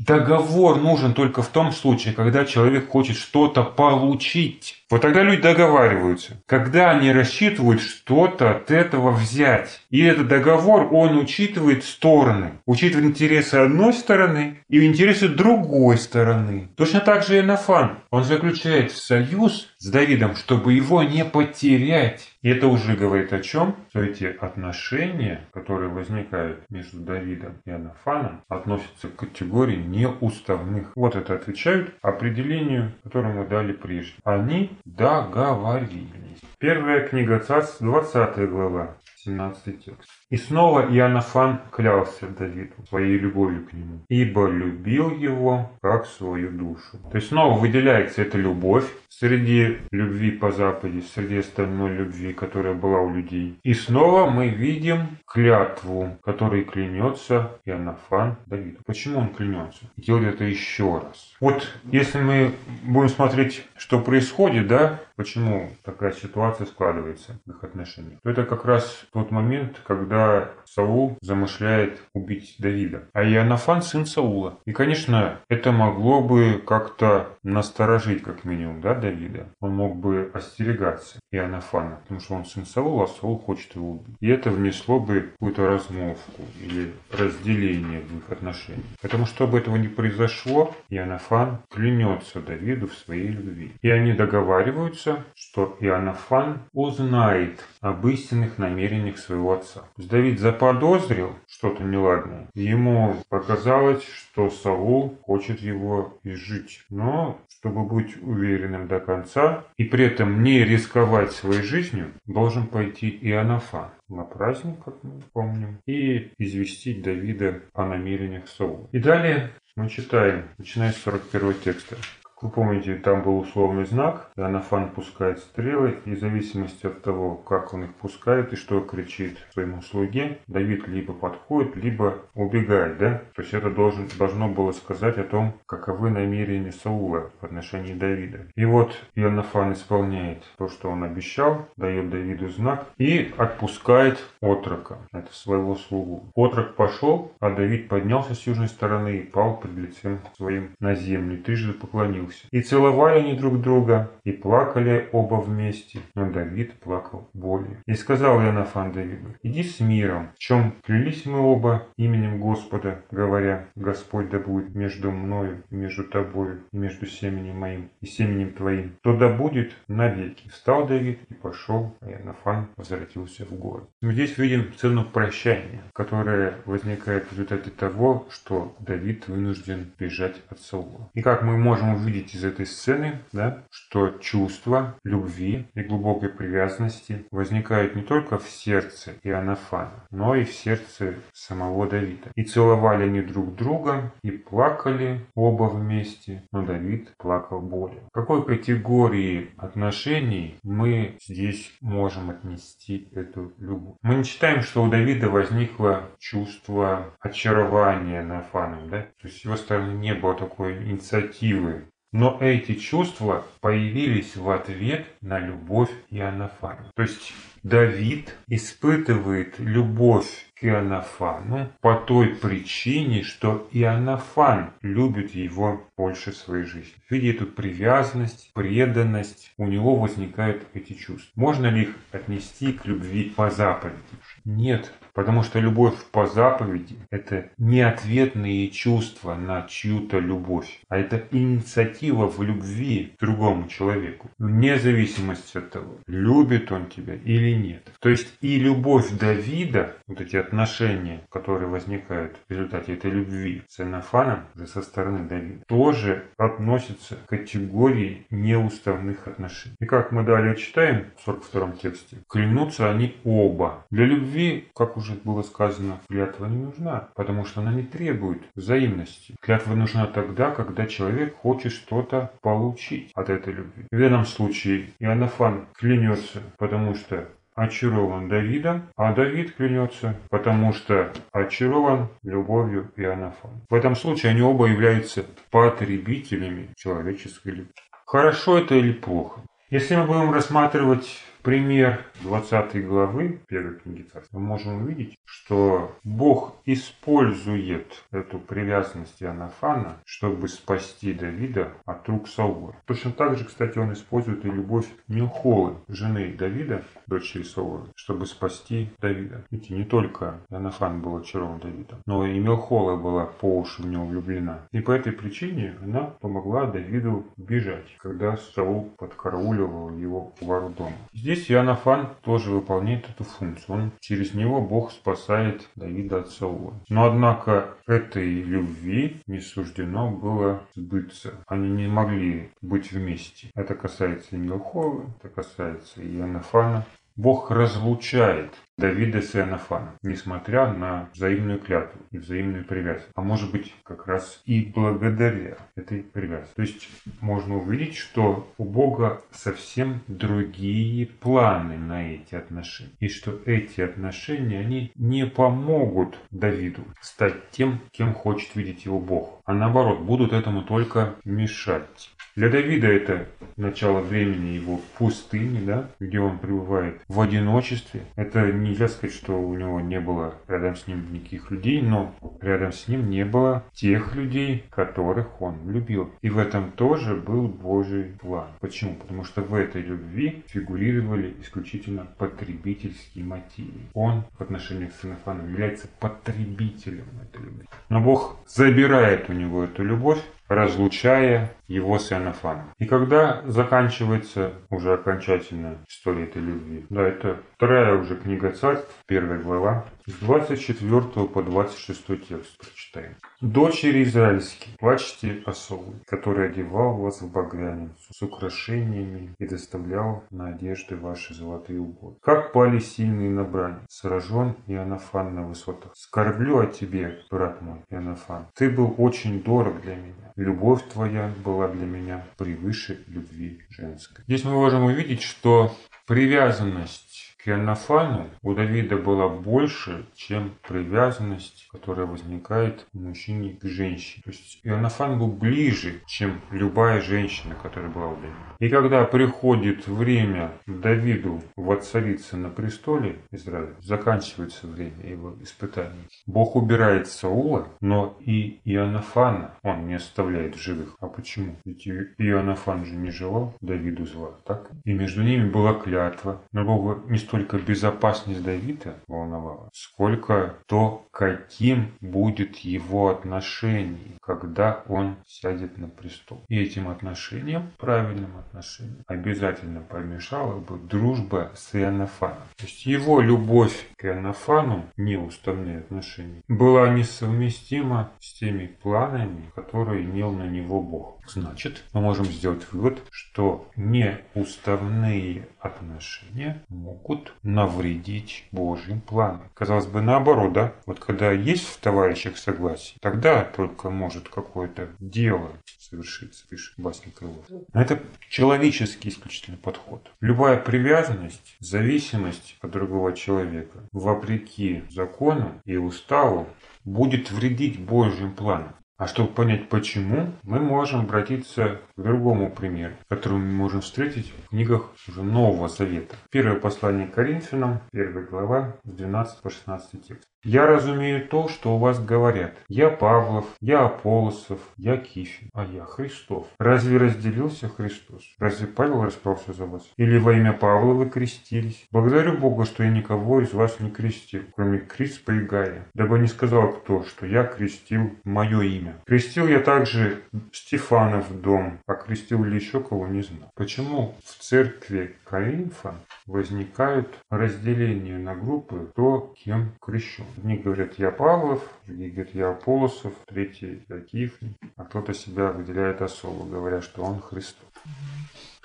Договор 0.06 0.82
нужен 0.82 1.14
только 1.14 1.42
в 1.42 1.48
том 1.48 1.72
случае, 1.72 2.14
когда 2.14 2.46
человек 2.46 2.90
хочет 2.90 3.16
что-то 3.16 3.64
получить. 3.64 4.84
Вот 4.90 5.02
тогда 5.02 5.24
люди 5.24 5.42
договариваются. 5.42 6.42
Когда 6.46 6.92
они 6.92 7.12
рассчитывают 7.12 7.82
что-то 7.82 8.52
от 8.52 8.70
этого 8.70 9.12
взять. 9.12 9.82
И 9.90 10.02
этот 10.02 10.28
договор, 10.28 10.94
он 10.94 11.18
учитывает 11.18 11.84
стороны. 11.84 12.60
Учитывает 12.66 13.08
интересы 13.08 13.56
одной 13.56 13.94
стороны 13.94 14.60
и 14.70 14.86
интересы 14.86 15.30
другой 15.30 15.98
стороны. 15.98 16.68
Точно 16.76 17.00
так 17.00 17.26
же 17.26 17.40
и 17.40 17.42
Нафан. 17.42 18.00
Он 18.12 18.24
заключает 18.24 18.92
союз 18.92 19.70
с 19.78 19.90
Давидом, 19.90 20.36
чтобы 20.36 20.74
его 20.74 21.02
не 21.02 21.24
потерять. 21.24 22.34
И 22.44 22.50
это 22.50 22.68
уже 22.68 22.96
говорит 22.96 23.32
о 23.32 23.40
чем? 23.40 23.76
Что 23.90 24.02
эти 24.04 24.26
отношения, 24.26 25.48
которые 25.54 25.90
возникают 25.90 26.70
между 26.70 27.00
Давидом 27.00 27.62
и 27.66 27.72
Анафаном, 27.72 28.44
относятся 28.50 29.08
к 29.08 29.16
категории 29.16 29.78
неуставных. 29.94 30.92
Вот 30.96 31.16
это 31.16 31.36
отвечают 31.36 31.94
определению, 32.02 32.92
которое 33.04 33.34
мы 33.34 33.48
дали 33.48 33.74
прежде. 33.74 34.14
Они 34.24 34.72
договорились. 34.86 36.42
Первая 36.64 37.06
книга 37.06 37.40
Царств, 37.40 37.82
20 37.82 38.50
глава, 38.50 38.96
17 39.26 39.84
текст. 39.84 40.10
И 40.30 40.38
снова 40.38 40.88
Иоаннафан 40.90 41.60
клялся 41.72 42.26
Давиду 42.28 42.74
своей 42.88 43.18
любовью 43.18 43.68
к 43.68 43.74
нему, 43.74 44.00
ибо 44.08 44.48
любил 44.48 45.12
его 45.12 45.70
как 45.82 46.06
свою 46.06 46.52
душу. 46.52 46.98
То 47.12 47.18
есть 47.18 47.28
снова 47.28 47.60
выделяется 47.60 48.22
эта 48.22 48.38
любовь 48.38 48.86
среди 49.10 49.80
любви 49.92 50.32
по 50.32 50.52
Западе, 50.52 51.02
среди 51.02 51.40
остальной 51.40 51.92
любви, 51.96 52.32
которая 52.34 52.74
была 52.74 53.02
у 53.02 53.14
людей. 53.14 53.60
И 53.64 53.74
снова 53.74 54.30
мы 54.30 54.48
видим 54.48 55.18
клятву, 55.28 56.18
которой 56.24 56.64
клянется 56.64 57.60
Иоаннафан 57.66 58.38
Давиду. 58.46 58.80
Почему 58.86 59.20
он 59.20 59.34
клянется? 59.34 59.84
Делает 59.98 60.36
это 60.36 60.46
еще 60.46 61.00
раз. 61.00 61.36
Вот 61.40 61.68
если 61.92 62.22
мы 62.22 62.54
будем 62.84 63.10
смотреть, 63.10 63.66
что 63.76 64.00
происходит, 64.00 64.68
да, 64.68 65.02
почему 65.16 65.70
такая 65.84 66.12
ситуация 66.12 66.66
складывается 66.66 67.40
в 67.46 67.52
их 67.52 67.64
отношениях, 67.64 68.20
то 68.24 68.30
это 68.30 68.44
как 68.46 68.66
раз 68.66 69.06
тот 69.14 69.32
момент, 69.32 69.80
когда 69.86 70.50
Саул 70.66 71.18
замышляет 71.22 72.02
убить 72.14 72.56
Давида, 72.60 73.04
а 73.14 73.24
Иоаннафан 73.24 73.82
сын 73.82 74.06
Саула. 74.06 74.60
И, 74.66 74.72
конечно, 74.72 75.40
это 75.50 75.72
могло 75.72 76.22
бы 76.22 76.62
как-то 76.66 77.38
насторожить, 77.44 78.24
как 78.24 78.44
минимум, 78.44 78.82
да, 78.82 78.96
Давида. 78.96 79.48
Он 79.60 79.76
мог 79.76 79.98
бы 79.98 80.32
остерегаться 80.34 81.20
Иоаннафана, 81.32 82.00
потому 82.04 82.20
что 82.20 82.34
он 82.36 82.46
сын 82.46 82.66
Саула, 82.66 83.04
а 83.04 83.08
Саул 83.08 83.38
хочет 83.38 83.76
его 83.76 83.92
убить. 83.92 84.16
И 84.20 84.28
это 84.28 84.50
внесло 84.50 85.00
бы 85.00 85.32
какую-то 85.34 85.68
размовку 85.68 86.42
или 86.60 86.94
разделение 87.12 88.02
в 88.02 88.18
их 88.18 88.32
отношениях. 88.32 88.86
Потому 89.02 89.26
что 89.26 89.44
чтобы 89.44 89.58
этого 89.58 89.76
не 89.76 89.90
произошло, 89.90 90.74
Иоаннафан 90.90 91.60
клянется 91.70 92.40
Давиду 92.40 92.88
в 92.88 92.94
своей 92.94 93.28
любви. 93.28 93.74
И 93.82 93.90
они 93.90 94.14
договариваются, 94.14 95.03
что 95.36 95.78
Иоаннафан 95.80 96.62
узнает 96.74 97.64
об 97.82 98.08
истинных 98.08 98.58
намерениях 98.58 99.18
своего 99.18 99.54
отца. 99.54 99.84
Давид 99.98 100.40
заподозрил 100.40 101.36
что-то 101.48 101.84
неладное. 101.84 102.48
Ему 102.54 103.16
показалось, 103.30 104.04
что 104.04 104.50
Саул 104.50 105.18
хочет 105.24 105.60
его 105.60 106.18
изжить. 106.24 106.84
Но, 106.90 107.40
чтобы 107.50 107.84
быть 107.84 108.22
уверенным 108.22 108.88
до 108.88 109.00
конца 109.00 109.64
и 109.78 109.84
при 109.84 110.06
этом 110.06 110.44
не 110.44 110.64
рисковать 110.64 111.32
своей 111.32 111.62
жизнью, 111.62 112.12
должен 112.26 112.68
пойти 112.68 113.10
и 113.10 113.32
Анафан 113.32 113.90
на 114.10 114.24
праздник, 114.24 114.84
как 114.84 114.96
мы 115.04 115.22
помним, 115.34 115.80
и 115.86 116.32
известить 116.38 117.02
Давида 117.02 117.62
о 117.74 117.86
намерениях 117.86 118.48
Саула. 118.48 118.88
И 118.92 119.00
далее 119.00 119.52
мы 119.76 119.90
читаем, 119.90 120.50
начиная 120.58 120.92
с 120.92 120.98
41 120.98 121.56
текста 121.64 121.96
Вы 122.44 122.50
помните, 122.50 122.96
там 122.96 123.24
был 123.24 123.40
условный 123.40 123.86
знак, 123.86 124.30
и 124.36 124.42
Анафан 124.42 124.90
пускает 124.90 125.40
стрелы, 125.40 126.00
и 126.04 126.14
в 126.14 126.20
зависимости 126.20 126.86
от 126.86 127.02
того, 127.02 127.36
как 127.36 127.74
он 127.74 127.86
их 127.86 127.96
пускает 127.96 128.52
и 128.52 128.58
что 128.58 128.82
кричит 128.82 129.38
своему 129.54 129.82
слуге, 129.82 130.40
Давид 130.48 130.86
либо 130.90 131.14
подходит, 131.14 131.78
либо 131.78 132.18
убегает, 132.36 132.98
да? 132.98 133.22
То 133.34 133.44
есть 133.44 133.54
это 133.54 133.70
должен, 133.70 134.10
должно 134.20 134.50
было 134.50 134.74
сказать 134.74 135.18
о 135.18 135.24
том, 135.24 135.54
каковы 135.66 136.10
намерения 136.10 136.74
Саула 136.74 137.32
в 137.40 137.46
отношении 137.46 137.94
Давида. 137.94 138.48
И 138.58 138.66
вот 138.66 138.92
Иоаннафан 139.16 139.72
исполняет 139.72 140.44
то, 140.58 140.68
что 140.68 140.90
он 140.90 141.06
обещал, 141.06 141.70
дает 141.78 142.10
Давиду 142.10 142.50
знак 142.50 142.88
и 142.98 143.34
отпускает 143.38 144.20
отрока, 144.42 144.98
это 145.14 145.34
своего 145.34 145.76
слугу. 145.76 146.26
Отрок 146.36 146.76
пошел, 146.76 147.32
а 147.40 147.52
Давид 147.52 147.88
поднялся 147.88 148.36
с 148.36 148.46
южной 148.46 148.68
стороны 148.68 149.20
и 149.20 149.22
пал 149.22 149.62
пред 149.62 149.78
лицем 149.78 150.20
своим 150.36 150.72
на 150.82 150.94
землю, 150.94 151.42
трижды 151.42 151.72
поклонился. 151.72 152.33
И 152.52 152.62
целовали 152.62 153.20
они 153.20 153.34
друг 153.34 153.62
друга, 153.62 154.12
и 154.24 154.32
плакали 154.32 155.10
оба 155.12 155.36
вместе, 155.36 156.00
но 156.16 156.30
Давид 156.32 156.74
плакал 156.80 157.30
более. 157.34 157.82
И 157.86 157.94
сказал 157.94 158.42
Иоаннафан 158.42 158.92
Давиду, 158.92 159.36
иди 159.44 159.64
с 159.64 159.80
миром, 159.80 160.30
в 160.36 160.40
чем 160.40 160.76
клялись 160.84 161.26
мы 161.26 161.40
оба 161.40 161.88
именем 161.98 162.40
Господа, 162.40 163.02
говоря, 163.12 163.68
Господь 163.76 164.30
да 164.30 164.40
будет 164.40 164.76
между 164.76 165.12
мною 165.12 165.64
и 165.70 165.76
между 165.76 166.04
тобою, 166.04 166.62
между 166.72 167.06
семенем 167.06 167.58
моим 167.58 167.90
и 168.02 168.06
семенем 168.06 168.54
твоим, 168.54 168.96
то 169.02 169.16
да 169.16 169.30
будет 169.30 169.74
навеки. 169.88 170.50
Встал 170.50 170.88
Давид 170.88 171.20
и 171.30 171.34
пошел, 171.34 171.96
а 172.02 172.10
Иоаннафан 172.10 172.68
возвратился 172.78 173.46
в 173.46 173.54
город. 173.54 173.90
Мы 174.02 174.14
здесь 174.14 174.38
видим 174.38 174.74
цену 174.78 175.06
прощания, 175.06 175.82
которое 175.94 176.56
возникает 176.66 177.26
в 177.26 177.32
результате 177.32 177.70
того, 177.70 178.28
что 178.30 178.76
Давид 178.80 179.28
вынужден 179.28 179.92
бежать 179.98 180.42
от 180.50 180.60
Саула. 180.60 181.10
И 181.14 181.22
как 181.22 181.44
мы 181.44 181.58
можем 181.58 181.94
увидеть 181.96 182.23
из 182.32 182.44
этой 182.44 182.66
сцены, 182.66 183.20
да, 183.32 183.64
что 183.70 184.10
чувство 184.20 184.96
любви 185.04 185.68
и 185.76 185.82
глубокой 185.82 186.30
привязанности 186.30 187.26
возникают 187.32 187.96
не 187.96 188.04
только 188.04 188.38
в 188.38 188.50
сердце 188.50 189.14
Иоаннафана, 189.24 190.08
но 190.12 190.36
и 190.36 190.44
в 190.44 190.54
сердце 190.54 191.16
самого 191.34 191.88
Давида. 191.88 192.32
И 192.36 192.44
целовали 192.44 193.04
они 193.04 193.22
друг 193.22 193.56
друга, 193.56 194.14
и 194.22 194.32
плакали 194.32 195.26
оба 195.36 195.64
вместе, 195.64 196.44
но 196.52 196.64
Давид 196.64 197.14
плакал 197.18 197.60
более. 197.62 198.02
К 198.12 198.14
какой 198.14 198.46
категории 198.46 199.52
отношений 199.58 200.58
мы 200.64 201.18
здесь 201.22 201.72
можем 201.82 202.30
отнести 202.30 203.10
эту 203.14 203.54
любовь? 203.58 203.98
Мы 204.02 204.16
не 204.16 204.24
считаем, 204.24 204.62
что 204.62 204.84
у 204.84 204.90
Давида 204.90 205.30
возникло 205.30 206.10
чувство 206.20 207.14
очарования 207.20 208.22
Нафаном, 208.24 208.90
да? 208.90 209.02
То 209.22 209.28
есть 209.28 209.42
с 209.42 209.46
его 209.46 209.56
стороны 209.56 209.94
не 209.94 210.14
было 210.14 210.36
такой 210.36 210.84
инициативы 210.84 211.86
но 212.14 212.38
эти 212.40 212.76
чувства 212.76 213.46
появились 213.60 214.38
в 214.38 214.50
ответ 214.50 215.06
на 215.20 215.40
любовь 215.40 215.90
Иоаннафана. 216.10 216.92
То 216.96 217.02
есть 217.02 217.34
Давид 217.64 218.36
испытывает 218.48 219.58
любовь 219.58 220.46
к 220.56 220.64
Иоаннафану 220.64 221.72
по 221.82 221.96
той 221.96 222.36
причине, 222.36 223.24
что 223.24 223.68
Иоаннафан 223.72 224.72
любит 224.82 225.34
его 225.34 225.82
больше 225.98 226.34
своей 226.34 226.66
жизни. 226.66 226.94
Видя 227.10 227.30
эту 227.30 227.48
привязанность, 227.48 228.52
преданность, 228.54 229.52
у 229.58 229.66
него 229.66 229.96
возникают 229.96 230.64
эти 230.74 230.94
чувства. 230.94 231.32
Можно 231.36 231.68
ли 231.68 231.84
их 231.84 231.96
отнести 232.12 232.74
к 232.74 232.86
любви 232.86 233.34
по 233.36 233.50
заповеди? 233.50 233.98
Нет, 234.46 234.94
потому 235.14 235.44
что 235.44 235.60
любовь 235.60 235.96
по 236.12 236.28
заповеди– 236.28 236.98
это 237.12 237.50
не 237.58 237.82
ответные 237.82 238.70
чувства 238.70 239.36
на 239.36 239.64
чью-то 239.64 240.20
любовь, 240.20 240.80
а 240.90 240.98
это 240.98 241.24
инициатива 241.32 242.28
в 242.28 242.42
любви 242.42 243.14
к 243.18 243.20
другому 243.20 243.68
человеку, 243.68 244.30
вне 244.38 244.78
зависимости 244.78 245.58
от 245.58 245.70
того, 245.70 245.98
любит 246.08 246.72
он 246.72 246.88
тебя 246.88 247.16
или 247.16 247.54
нет. 247.54 247.92
То 248.00 248.10
есть 248.10 248.34
и 248.42 248.60
любовь 248.60 249.12
Давида, 249.12 249.96
вот 250.08 250.22
эти 250.22 250.36
отношения, 250.36 251.22
которые 251.30 251.68
возникают 251.68 252.38
в 252.48 252.52
результате 252.52 252.94
этой 252.94 253.12
любви 253.12 253.64
с 253.68 253.80
Энофаном, 253.80 254.46
со 254.66 254.82
стороны 254.82 255.28
Давида, 255.28 255.64
тоже 255.68 256.26
относятся 256.38 257.16
к 257.16 257.30
категории 257.30 258.26
неуставных 258.30 259.28
отношений. 259.28 259.76
И 259.80 259.86
как 259.86 260.12
мы 260.12 260.24
далее 260.24 260.56
читаем 260.56 261.06
в 261.18 261.26
42 261.26 261.72
тексте, 261.74 262.18
клянутся 262.28 262.90
они 262.90 263.16
оба. 263.24 263.86
Для 263.92 264.06
любви, 264.06 264.68
как 264.76 264.98
уже 265.04 265.14
было 265.16 265.42
сказано, 265.42 266.00
клятва 266.08 266.46
не 266.46 266.64
нужна, 266.64 267.10
потому 267.16 267.46
что 267.46 267.62
она 267.62 267.74
не 267.74 267.84
требует 267.84 268.42
взаимности. 268.56 269.36
Клятва 269.42 269.76
нужна 269.76 270.08
тогда, 270.08 270.52
когда 270.52 270.86
человек 270.86 271.36
хочет 271.36 271.74
что-то 271.74 272.32
получить 272.42 273.12
от 273.14 273.30
этой 273.30 273.54
любви. 273.54 273.86
В 273.92 274.00
данном 274.00 274.26
случае 274.26 274.88
Иоаннафан 275.00 275.68
клянется, 275.78 276.42
потому 276.58 276.96
что 276.96 277.28
очарован 277.56 278.30
Давидом, 278.30 278.84
а 278.96 279.14
Давид 279.14 279.56
клянется, 279.56 280.16
потому 280.30 280.74
что 280.74 281.12
очарован 281.32 282.08
любовью 282.24 282.90
Иоаннафана. 282.96 283.62
В 283.70 283.76
этом 283.76 283.96
случае 283.96 284.32
они 284.32 284.42
оба 284.42 284.68
являются 284.68 285.26
потребителями 285.52 286.70
человеческой 286.76 287.50
любви. 287.50 287.74
Хорошо 288.06 288.58
это 288.58 288.76
или 288.76 288.94
плохо? 288.94 289.42
Если 289.70 289.96
мы 289.96 290.06
будем 290.06 290.32
рассматривать 290.32 291.24
пример 291.44 292.06
20 292.22 292.88
главы 292.88 293.40
первой 293.48 293.76
книги 293.76 294.04
царства, 294.04 294.40
мы 294.40 294.46
можем 294.46 294.84
увидеть, 294.84 295.18
что 295.26 295.92
Бог 296.04 296.56
использует 296.66 298.04
эту 298.12 298.40
привязанность 298.40 299.22
Иоаннафана, 299.22 299.98
чтобы 300.06 300.48
спасти 300.48 301.14
Давида 301.14 301.74
от 301.86 302.08
рук 302.08 302.28
Саула. 302.30 302.76
Точно 302.86 303.12
так 303.12 303.38
же, 303.38 303.46
кстати, 303.46 303.78
он 303.78 303.92
использует 303.94 304.46
и 304.46 304.50
любовь 304.50 304.88
Милхолы, 305.08 305.76
жены 305.90 306.34
Давида, 306.34 306.84
дочери 307.08 307.44
Саула, 307.44 307.88
чтобы 307.96 308.26
спасти 308.26 308.90
Давида. 309.00 309.44
Видите, 309.52 309.76
не 309.76 309.84
только 309.84 310.40
Иоаннафан 310.50 311.02
был 311.02 311.18
очарован 311.18 311.60
Давидом, 311.60 312.00
но 312.06 312.26
и 312.26 312.40
Милхола 312.40 312.96
была 312.96 313.26
по 313.26 313.60
уши 313.60 313.82
в 313.82 313.88
него 313.88 314.06
влюблена. 314.06 314.62
И 314.72 314.80
по 314.80 314.92
этой 314.92 315.12
причине 315.12 315.76
она 315.84 316.04
помогла 316.22 316.68
Давиду 316.68 317.26
бежать, 317.36 317.98
когда 317.98 318.38
Саул 318.38 318.92
подкарауливал 318.98 319.90
его 319.98 320.34
у 320.40 320.46
ворот 320.46 320.76
дома. 320.76 320.94
Здесь 321.12 321.33
Иоаннафан 321.50 322.16
тоже 322.24 322.52
выполняет 322.52 323.10
эту 323.10 323.24
функцию. 323.24 323.76
Он 323.76 323.92
через 324.00 324.34
него 324.34 324.62
Бог 324.62 324.92
спасает 324.92 325.70
Давида 325.76 326.20
от 326.20 326.30
Саула. 326.30 326.74
Но 326.90 327.06
однако 327.06 327.76
этой 327.88 328.42
любви 328.42 329.22
не 329.28 329.40
суждено 329.40 330.12
было 330.12 330.64
сбыться. 330.76 331.44
Они 331.48 331.70
не 331.70 331.88
могли 331.88 332.52
быть 332.62 332.92
вместе. 332.92 333.50
Это 333.56 333.76
касается 333.76 334.36
и 334.36 334.40
Милховы, 334.40 335.06
это 335.20 335.30
касается 335.30 336.02
и 336.02 336.18
Иоаннафана. 336.18 336.86
Бог 337.16 337.52
разлучает 337.52 338.56
Давида 338.78 339.22
с 339.22 339.36
Иоаннафаном, 339.36 339.92
несмотря 340.02 340.74
на 340.74 341.10
взаимную 341.14 341.60
клятву 341.60 342.02
и 342.10 342.18
взаимную 342.18 342.66
привязанность. 342.66 343.12
А 343.14 343.22
может 343.22 343.52
быть, 343.52 343.72
как 343.84 344.08
раз 344.08 344.42
и 344.46 344.72
благодаря 344.76 345.58
этой 345.76 346.02
привязанности. 346.02 346.56
То 346.56 346.62
есть 346.64 346.90
можно 347.22 347.58
увидеть, 347.58 347.96
что 347.96 348.52
у 348.58 348.66
Бога 348.66 349.22
совсем 349.32 350.02
другие 350.08 351.06
планы 351.06 351.78
на 351.78 352.14
эти 352.16 352.34
отношения. 352.34 352.94
И 353.00 353.10
что 353.10 353.40
эти 353.46 353.82
отношения, 353.82 354.60
они 354.60 354.92
не 354.96 355.28
помогут 355.28 356.18
Давиду 356.32 356.84
стать 357.00 357.52
тем, 357.52 357.80
кем 357.92 358.16
хочет 358.16 358.56
видеть 358.56 358.86
его 358.86 359.00
Бог. 359.00 359.40
А 359.46 359.54
наоборот, 359.54 360.02
будут 360.02 360.34
этому 360.34 360.64
только 360.64 361.14
мешать. 361.26 362.10
Для 362.36 362.50
Давида 362.50 362.88
это 362.88 363.28
начало 363.58 364.00
времени 364.00 364.56
его 364.56 364.80
пустыни, 364.98 365.64
да, 365.64 365.92
где 366.00 366.20
он 366.20 366.40
пребывает 366.40 367.00
в 367.08 367.22
одиночестве. 367.22 368.02
Это 368.16 368.52
нельзя 368.52 368.88
сказать, 368.88 369.16
что 369.16 369.40
у 369.40 369.54
него 369.54 369.80
не 369.82 370.00
было 370.00 370.34
рядом 370.48 370.76
с 370.76 370.88
ним 370.88 371.14
никаких 371.14 371.52
людей, 371.52 371.84
но 371.84 372.16
рядом 372.42 372.72
с 372.72 372.88
ним 372.88 373.12
не 373.12 373.24
было 373.24 373.64
тех 373.74 374.16
людей, 374.16 374.64
которых 374.72 375.44
он 375.44 375.58
любил. 375.70 376.10
И 376.24 376.32
в 376.32 376.40
этом 376.40 376.72
тоже 376.72 377.14
был 377.14 377.48
Божий 377.48 378.16
план. 378.20 378.48
Почему? 378.60 378.96
Потому 378.96 379.24
что 379.26 379.44
в 379.44 379.54
этой 379.54 379.84
любви 379.84 380.44
фигурировали 380.48 381.36
исключительно 381.40 382.08
потребительские 382.18 383.26
мотивы. 383.26 383.82
Он 383.94 384.24
в 384.40 384.42
отношениях 384.42 384.92
с 385.00 385.06
Инофаном 385.06 385.52
является 385.52 385.88
потребителем 386.00 387.06
этой 387.22 387.46
любви. 387.46 387.68
Но 387.90 388.02
Бог 388.02 388.40
забирает 388.48 389.30
у 389.30 389.34
него 389.34 389.66
эту 389.66 389.84
любовь, 389.84 390.20
разлучая 390.48 391.52
его 391.68 391.98
с 391.98 392.12
Иоаннафаном. 392.12 392.74
И 392.80 392.86
когда 392.86 393.42
заканчивается 393.46 394.54
уже 394.70 394.94
окончательно 394.94 395.78
история 395.88 396.24
этой 396.24 396.42
любви? 396.42 396.86
Да, 396.90 397.04
это 397.04 397.42
вторая 397.56 397.96
уже 397.96 398.16
книга 398.16 398.52
царств, 398.52 398.90
первая 399.08 399.40
глава, 399.40 399.86
С 400.06 400.14
24 400.14 401.02
по 401.28 401.42
26 401.42 402.28
текст 402.28 402.58
прочитаем. 402.58 403.16
Дочери 403.44 404.04
израильские, 404.04 404.74
плачьте 404.80 405.44
о 405.46 405.52
Сауле, 405.52 406.00
который 406.08 406.48
одевал 406.48 406.96
вас 406.96 407.22
в 407.22 407.30
багряницу 407.30 408.14
с 408.14 408.22
украшениями 408.22 409.36
и 409.38 409.46
доставлял 409.46 410.24
на 410.32 410.48
одежды 410.48 410.96
ваши 410.96 411.34
золотые 411.34 411.82
уборы. 411.82 412.16
Как 412.22 412.54
пали 412.54 412.80
сильные 412.80 413.30
на 413.30 413.44
брань, 413.44 413.82
сражен 413.90 414.56
Иоаннафан 414.68 415.36
на 415.36 415.46
высотах. 415.46 415.92
Скорблю 415.94 416.60
о 416.60 416.68
тебе, 416.68 417.20
брат 417.30 417.62
мой, 417.62 417.80
Иоаннафан. 417.90 418.48
Ты 418.56 418.70
был 418.70 418.96
очень 418.98 419.44
дорог 419.44 419.82
для 419.82 419.96
меня. 419.96 420.32
Любовь 420.38 420.82
твоя 420.94 421.30
была 421.44 421.68
для 421.68 421.86
меня 421.86 422.26
превыше 422.38 423.04
любви 423.08 423.60
женской. 423.72 424.24
Здесь 424.26 424.46
мы 424.46 424.54
можем 424.54 424.86
увидеть, 424.86 425.22
что 425.22 425.76
привязанность 426.08 427.13
к 427.44 428.28
у 428.42 428.54
Давида 428.54 428.98
была 428.98 429.28
больше, 429.28 430.06
чем 430.16 430.54
привязанность, 430.68 431.68
которая 431.72 432.06
возникает 432.06 432.88
у 432.94 433.00
мужчины 433.00 433.58
к 433.62 433.66
женщине. 433.66 434.22
То 434.24 434.32
есть 434.32 434.60
Иоаннафан 434.64 435.20
был 435.20 435.28
ближе, 435.28 436.02
чем 436.08 436.40
любая 436.52 437.02
женщина, 437.02 437.56
которая 437.62 437.92
была 437.92 438.08
у 438.08 438.16
Давида. 438.16 438.34
И 438.60 438.70
когда 438.70 439.04
приходит 439.04 439.88
время 439.88 440.52
Давиду 440.68 441.42
воцариться 441.58 442.38
на 442.38 442.50
престоле 442.50 443.18
Израиля, 443.32 443.76
заканчивается 443.82 444.68
время 444.68 445.06
его 445.06 445.36
испытаний, 445.42 446.08
Бог 446.26 446.56
убирает 446.56 447.08
Саула, 447.08 447.68
но 447.82 448.18
и 448.22 448.62
Иоаннафана 448.64 449.56
он 449.64 449.88
не 449.88 449.96
оставляет 449.96 450.56
в 450.56 450.62
живых. 450.62 450.96
А 451.02 451.08
почему? 451.08 451.56
Ведь 451.66 451.88
Иоаннафан 451.88 452.86
же 452.86 452.96
не 452.96 453.12
желал 453.12 453.54
Давиду 453.60 454.06
зла, 454.06 454.32
так? 454.46 454.70
И 454.86 454.94
между 454.94 455.24
ними 455.24 455.50
была 455.50 455.74
клятва. 455.74 456.42
Но 456.52 456.64
Бога 456.64 457.02
не 457.10 457.18
столько 457.18 457.33
безопасность 457.40 458.44
Давида 458.44 458.96
волновала, 459.08 459.70
сколько 459.74 460.56
то, 460.68 461.06
каким 461.12 461.94
будет 462.02 462.58
его 462.58 463.10
отношение, 463.10 464.18
когда 464.22 464.84
он 464.88 465.16
сядет 465.26 465.78
на 465.78 465.88
престол. 465.88 466.44
И 466.48 466.60
этим 466.60 466.90
отношением, 466.90 467.72
правильным 467.78 468.38
отношением, 468.38 469.04
обязательно 469.08 469.82
помешала 469.82 470.60
бы 470.60 470.78
дружба 470.78 471.52
с 471.56 471.76
Иоаннафаном. 471.76 472.44
То 472.58 472.66
есть 472.66 472.86
его 472.86 473.22
любовь 473.22 473.88
к 473.98 474.06
Иоаннафану, 474.06 474.86
неуставные 474.98 475.80
отношения, 475.80 476.42
была 476.48 476.90
несовместима 476.90 478.12
с 478.20 478.34
теми 478.34 478.68
планами, 478.82 479.52
которые 479.56 480.04
имел 480.04 480.32
на 480.32 480.48
него 480.48 480.82
Бог. 480.82 481.20
Значит, 481.28 481.84
мы 481.94 482.02
можем 482.02 482.26
сделать 482.26 482.66
вывод, 482.72 483.02
что 483.12 483.70
неуставные 483.76 485.48
отношения 485.60 486.64
могут 486.70 487.34
навредить 487.44 488.46
Божьим 488.52 489.02
планам. 489.02 489.50
Казалось 489.54 489.88
бы, 489.88 490.02
наоборот, 490.02 490.54
да? 490.54 490.74
Вот 490.86 491.00
когда 491.00 491.32
есть 491.32 491.66
в 491.66 491.78
товарищах 491.80 492.38
согласие, 492.38 492.98
тогда 493.02 493.44
только 493.44 493.90
может 493.90 494.30
какое-то 494.30 494.90
дело 495.00 495.52
совершиться, 495.80 496.46
пишет 496.48 496.74
басня 496.78 497.12
Крылов. 497.12 497.46
Это 497.74 498.00
человеческий 498.30 499.10
исключительный 499.10 499.58
подход. 499.58 500.12
Любая 500.22 500.58
привязанность, 500.58 501.56
зависимость 501.60 502.58
от 502.62 502.72
другого 502.72 503.14
человека, 503.14 503.88
вопреки 503.92 504.84
закону 504.90 505.62
и 505.66 505.78
уставу, 505.78 506.48
будет 506.86 507.32
вредить 507.32 507.80
Божьим 507.80 508.34
планам. 508.34 508.76
А 508.98 509.08
чтобы 509.08 509.34
понять 509.34 509.70
почему, 509.70 510.34
мы 510.44 510.60
можем 510.60 511.02
обратиться 511.02 511.82
к 511.96 512.02
другому 512.02 512.52
примеру, 512.52 512.94
который 513.10 513.40
мы 513.40 513.52
можем 513.52 513.82
встретить 513.82 514.32
в 514.32 514.50
книгах 514.50 514.92
уже 515.08 515.24
Нового 515.24 515.68
Завета. 515.68 516.16
Первое 516.30 516.60
послание 516.60 517.08
к 517.08 517.16
Коринфянам, 517.16 517.82
первая 517.92 518.26
глава, 518.26 518.78
с 518.84 518.92
12 518.92 519.42
по 519.42 519.50
16 519.50 520.08
текст. 520.08 520.33
Я 520.46 520.68
разумею 520.68 521.26
то, 521.26 521.48
что 521.48 521.76
у 521.76 521.78
вас 521.78 522.04
говорят. 522.04 522.54
Я 522.68 522.90
Павлов, 522.90 523.46
я 523.62 523.86
Аполосов, 523.86 524.60
я 524.76 524.98
Кифин, 524.98 525.50
а 525.54 525.66
я 525.66 525.86
Христов. 525.86 526.48
Разве 526.60 526.98
разделился 526.98 527.70
Христос? 527.70 528.24
Разве 528.40 528.68
Павел 528.68 529.04
распался 529.04 529.54
за 529.54 529.66
вас? 529.66 529.90
Или 529.96 530.18
во 530.18 530.34
имя 530.34 530.52
Павла 530.52 530.94
вы 530.94 531.10
крестились? 531.10 531.88
Благодарю 531.92 532.38
Бога, 532.38 532.66
что 532.66 532.84
я 532.84 532.90
никого 532.90 533.40
из 533.40 533.54
вас 533.54 533.80
не 533.80 533.90
крестил, 533.90 534.42
кроме 534.54 534.80
Криспа 534.80 535.32
и 535.32 535.40
Гая. 535.40 535.86
Дабы 535.94 536.20
не 536.20 536.28
сказал 536.28 536.74
кто, 536.74 537.06
что 537.06 537.26
я 537.26 537.46
крестил 537.46 538.12
мое 538.26 538.64
имя. 538.64 538.96
Крестил 539.06 539.48
я 539.48 539.62
также 539.62 540.24
Стефанов 540.52 541.42
дом, 541.42 541.80
а 541.88 541.94
крестил 541.94 542.44
ли 542.44 542.58
еще 542.58 542.82
кого 542.82 543.08
не 543.08 543.22
знаю. 543.22 543.50
Почему 543.56 544.16
в 544.26 544.44
церкви 544.44 545.16
Коринфа 545.24 545.96
возникают 546.28 547.08
разделения 547.30 548.18
на 548.18 548.36
группы, 548.36 548.90
кто 548.92 549.34
кем 549.38 549.72
крещен? 549.80 550.26
Одни 550.36 550.58
говорят, 550.58 550.98
я 550.98 551.12
Павлов, 551.12 551.62
другие 551.86 552.10
говорят, 552.10 552.34
я 552.34 552.50
Аполосов, 552.50 553.14
третий 553.28 553.84
я 553.88 554.00
Кифн, 554.00 554.48
а 554.78 554.84
кто-то 554.86 555.14
себя 555.14 555.52
выделяет 555.52 556.02
особо, 556.02 556.46
говоря, 556.46 556.82
что 556.82 557.04
он 557.04 557.20
Христос. 557.20 557.70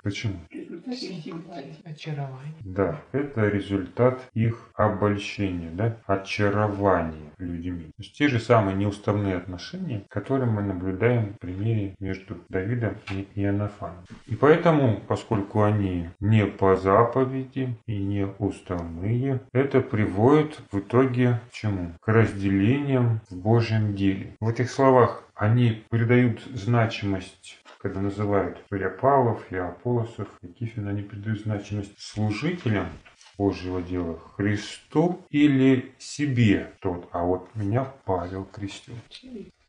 Почему? 0.01 0.39
Очарование. 1.83 2.53
Да, 2.61 3.01
это 3.11 3.47
результат 3.47 4.21
их 4.33 4.69
обольщения, 4.73 5.71
да, 5.71 5.97
очарования 6.05 7.31
людьми. 7.37 7.85
То 7.85 8.03
есть 8.03 8.17
те 8.17 8.27
же 8.27 8.39
самые 8.39 8.75
неуставные 8.75 9.35
отношения, 9.35 10.05
которые 10.09 10.49
мы 10.49 10.61
наблюдаем 10.61 11.33
в 11.33 11.39
примере 11.39 11.95
между 11.99 12.37
Давидом 12.49 12.95
и 13.11 13.27
Иоаннафаном. 13.35 14.05
И 14.27 14.35
поэтому, 14.35 15.01
поскольку 15.07 15.63
они 15.63 16.09
не 16.19 16.45
по 16.45 16.75
заповеди 16.75 17.75
и 17.85 17.97
не 17.97 18.27
уставные, 18.39 19.41
это 19.51 19.81
приводит 19.81 20.61
в 20.71 20.79
итоге 20.79 21.39
к 21.49 21.53
чему? 21.53 21.93
К 22.01 22.07
разделениям 22.09 23.21
в 23.29 23.35
Божьем 23.35 23.95
деле. 23.95 24.35
В 24.39 24.47
этих 24.47 24.71
словах 24.71 25.23
они 25.35 25.83
придают 25.89 26.41
значимость 26.53 27.59
когда 27.79 28.01
называют 28.01 28.61
я 28.71 28.89
Павлов, 28.89 29.43
я 29.51 29.69
Аполосов, 29.69 30.27
и 30.41 30.47
Кифин, 30.47 30.87
они 30.87 31.01
придают 31.01 31.41
значимость 31.41 31.99
служителям 31.99 32.87
Божьего 33.37 33.81
дела 33.81 34.19
Христу 34.35 35.25
или 35.29 35.93
себе 35.97 36.73
тот, 36.81 37.07
а 37.13 37.23
вот 37.23 37.49
меня 37.55 37.85
Павел 38.05 38.43
крестил. 38.43 38.95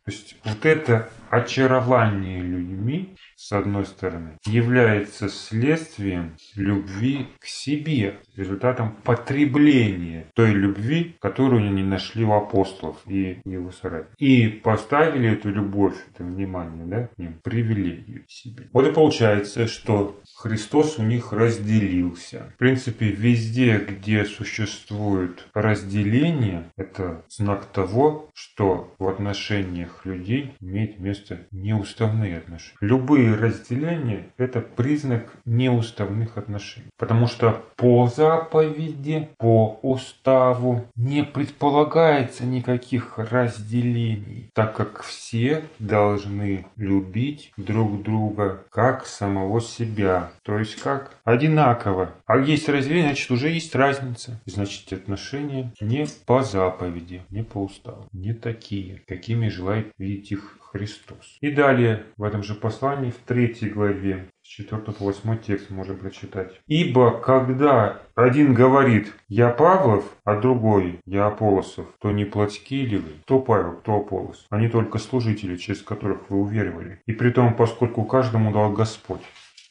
То 0.04 0.12
есть 0.12 0.36
вот 0.44 0.66
это 0.66 1.08
очарование 1.30 2.40
людьми, 2.40 3.16
с 3.40 3.52
одной 3.52 3.86
стороны, 3.86 4.38
является 4.44 5.30
следствием 5.30 6.36
любви 6.56 7.26
к 7.38 7.46
себе, 7.46 8.16
результатом 8.36 8.96
потребления 9.02 10.26
той 10.34 10.50
любви, 10.50 11.16
которую 11.20 11.66
они 11.66 11.82
нашли 11.82 12.22
у 12.22 12.32
апостолов 12.32 12.98
и 13.06 13.40
его 13.46 13.72
соратников. 13.72 14.14
И 14.18 14.46
поставили 14.46 15.30
эту 15.30 15.48
любовь, 15.48 15.96
это 16.12 16.22
внимание, 16.22 16.84
да, 16.84 17.06
к 17.06 17.18
ним, 17.18 17.40
привели 17.42 18.04
ее 18.06 18.20
к 18.20 18.30
себе. 18.30 18.68
Вот 18.74 18.86
и 18.86 18.92
получается, 18.92 19.66
что 19.66 20.20
Христос 20.36 20.98
у 20.98 21.02
них 21.02 21.32
разделился. 21.32 22.52
В 22.56 22.58
принципе, 22.58 23.06
везде, 23.06 23.78
где 23.78 24.26
существует 24.26 25.46
разделение, 25.54 26.70
это 26.76 27.24
знак 27.28 27.66
того, 27.72 28.28
что 28.34 28.94
в 28.98 29.08
отношениях 29.08 30.04
людей 30.04 30.52
имеет 30.60 30.98
место 30.98 31.46
неуставные 31.50 32.36
отношения. 32.36 32.76
Любые 32.80 33.29
разделения– 33.34 34.26
это 34.36 34.60
признак 34.60 35.32
неуставных 35.44 36.36
отношений. 36.36 36.88
Потому 36.96 37.26
что 37.26 37.62
по 37.76 38.06
заповеди, 38.06 39.28
по 39.38 39.78
уставу 39.82 40.86
не 40.96 41.24
предполагается 41.24 42.44
никаких 42.44 43.18
разделений, 43.18 44.50
так 44.54 44.76
как 44.76 45.02
все 45.02 45.64
должны 45.78 46.66
любить 46.76 47.52
друг 47.56 48.02
друга 48.02 48.64
как 48.70 49.06
самого 49.06 49.60
себя, 49.60 50.30
то 50.42 50.58
есть 50.58 50.76
как? 50.76 51.16
Одинаково. 51.24 52.10
А 52.26 52.38
есть 52.38 52.68
разделение, 52.68 53.10
значит 53.10 53.30
уже 53.30 53.48
есть 53.50 53.74
разница. 53.74 54.40
Значит 54.46 54.92
отношения 54.92 55.72
не 55.80 56.06
по 56.26 56.42
заповеди, 56.42 57.22
не 57.30 57.42
по 57.42 57.58
уставу. 57.64 58.06
Не 58.12 58.34
такие, 58.34 59.02
какими 59.06 59.48
желает 59.48 59.92
видеть 59.98 60.32
их 60.32 60.56
Христос. 60.72 61.36
И 61.40 61.50
далее 61.50 62.04
в 62.16 62.22
этом 62.22 62.42
же 62.42 62.54
послании 62.54 63.10
в 63.10 63.18
третьей 63.26 63.70
главе 63.70 64.28
с 64.42 64.48
4 64.48 64.80
по 64.82 65.04
8 65.04 65.38
текст 65.38 65.70
можем 65.70 65.96
прочитать. 65.96 66.60
«Ибо 66.66 67.20
когда 67.20 68.02
один 68.14 68.54
говорит 68.54 69.12
«Я 69.28 69.50
Павлов», 69.50 70.04
а 70.24 70.40
другой 70.40 71.00
«Я 71.06 71.26
Аполосов», 71.26 71.86
то 72.00 72.12
не 72.12 72.24
плотские 72.24 72.86
ли 72.86 72.98
вы? 72.98 73.10
Кто 73.24 73.40
Павел, 73.40 73.72
кто 73.72 73.96
Аполос? 73.96 74.46
Они 74.50 74.68
только 74.68 74.98
служители, 74.98 75.56
через 75.56 75.82
которых 75.82 76.30
вы 76.30 76.40
уверовали. 76.40 77.00
И 77.06 77.12
при 77.12 77.30
том, 77.30 77.54
поскольку 77.54 78.04
каждому 78.04 78.52
дал 78.52 78.72
Господь. 78.72 79.22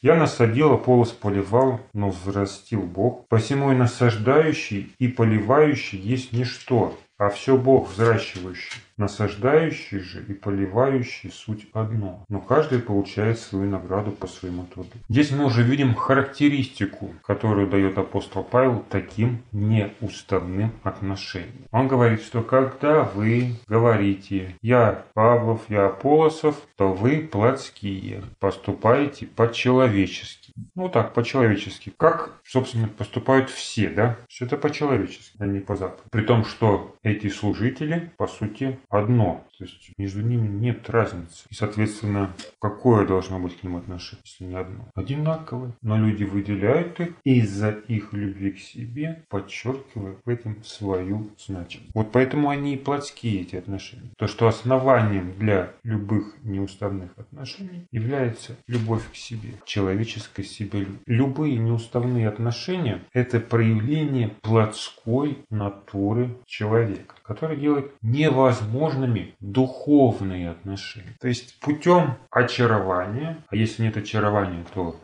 Я 0.02 0.16
насадил, 0.16 0.72
а 0.72 0.78
полос 0.78 1.10
поливал, 1.10 1.80
но 1.92 2.08
взрастил 2.08 2.80
Бог. 2.82 3.28
Посему 3.28 3.70
и 3.70 3.76
насаждающий, 3.76 4.94
и 4.98 5.08
поливающий 5.08 5.98
есть 5.98 6.32
ничто, 6.32 6.98
а 7.20 7.28
все 7.28 7.58
Бог 7.58 7.90
взращивающий. 7.90 8.80
Насаждающий 8.96 9.98
же 10.00 10.22
и 10.28 10.34
поливающий 10.34 11.30
суть 11.30 11.66
одно, 11.72 12.24
но 12.28 12.40
каждый 12.40 12.80
получает 12.80 13.38
свою 13.38 13.70
награду 13.70 14.10
по 14.10 14.26
своему 14.26 14.66
труду. 14.66 14.90
Здесь 15.08 15.30
мы 15.30 15.46
уже 15.46 15.62
видим 15.62 15.94
характеристику, 15.94 17.14
которую 17.22 17.68
дает 17.68 17.96
апостол 17.96 18.42
Павел 18.42 18.84
таким 18.90 19.42
неуставным 19.52 20.72
отношением. 20.82 21.66
Он 21.70 21.88
говорит, 21.88 22.22
что 22.22 22.42
когда 22.42 23.02
вы 23.02 23.54
говорите 23.68 24.56
«я 24.60 25.04
Павлов, 25.14 25.62
я 25.68 25.86
Аполосов», 25.86 26.56
то 26.76 26.92
вы 26.92 27.28
плотские, 27.30 28.22
поступаете 28.38 29.26
по-человечески. 29.26 30.39
Ну 30.74 30.88
так, 30.88 31.14
по-человечески. 31.14 31.92
Как, 31.96 32.40
собственно, 32.44 32.88
поступают 32.88 33.50
все, 33.50 33.90
да? 33.90 34.18
Все 34.28 34.46
это 34.46 34.56
по-человечески, 34.56 35.36
а 35.38 35.46
не 35.46 35.60
по 35.60 35.76
западу. 35.76 36.02
При 36.10 36.22
том, 36.22 36.44
что 36.44 36.96
эти 37.02 37.28
служители, 37.28 38.12
по 38.16 38.26
сути, 38.26 38.78
одно. 38.88 39.44
То 39.58 39.64
есть 39.64 39.90
между 39.98 40.22
ними 40.22 40.48
нет 40.48 40.88
разницы. 40.88 41.44
И, 41.50 41.54
соответственно, 41.54 42.34
какое 42.60 43.06
должно 43.06 43.38
быть 43.38 43.58
к 43.58 43.62
ним 43.62 43.76
отношение, 43.76 44.22
если 44.24 44.44
не 44.44 44.54
одно? 44.54 44.88
Одинаковое. 44.94 45.72
Но 45.82 45.98
люди 45.98 46.24
выделяют 46.24 46.98
их 47.00 47.10
из-за 47.24 47.70
их 47.70 48.12
любви 48.12 48.52
к 48.52 48.58
себе, 48.58 49.24
подчеркивая 49.28 50.16
в 50.24 50.28
этом 50.28 50.62
свою 50.64 51.30
значимость. 51.38 51.90
Вот 51.94 52.12
поэтому 52.12 52.48
они 52.48 52.74
и 52.74 52.78
плотские, 52.78 53.42
эти 53.42 53.56
отношения. 53.56 54.10
То, 54.16 54.26
что 54.26 54.48
основанием 54.48 55.34
для 55.38 55.72
любых 55.82 56.36
неуставных 56.42 57.10
отношений 57.16 57.86
является 57.90 58.56
любовь 58.66 59.02
к 59.10 59.14
себе, 59.14 59.54
человеческое 59.64 60.44
себе. 60.50 60.86
Любые 61.06 61.56
неуставные 61.56 62.28
отношения– 62.28 63.02
это 63.12 63.40
проявление 63.40 64.28
плотской 64.42 65.38
натуры 65.50 66.36
человека, 66.46 67.14
который 67.22 67.56
делает 67.56 67.92
невозможными 68.02 69.34
духовные 69.40 70.50
отношения. 70.50 71.16
То 71.20 71.28
есть 71.28 71.58
путем 71.60 72.16
очарования, 72.30 73.38
а 73.48 73.56
если 73.56 73.82
нет 73.82 73.96
очарования, 73.96 74.64
то 74.74 74.96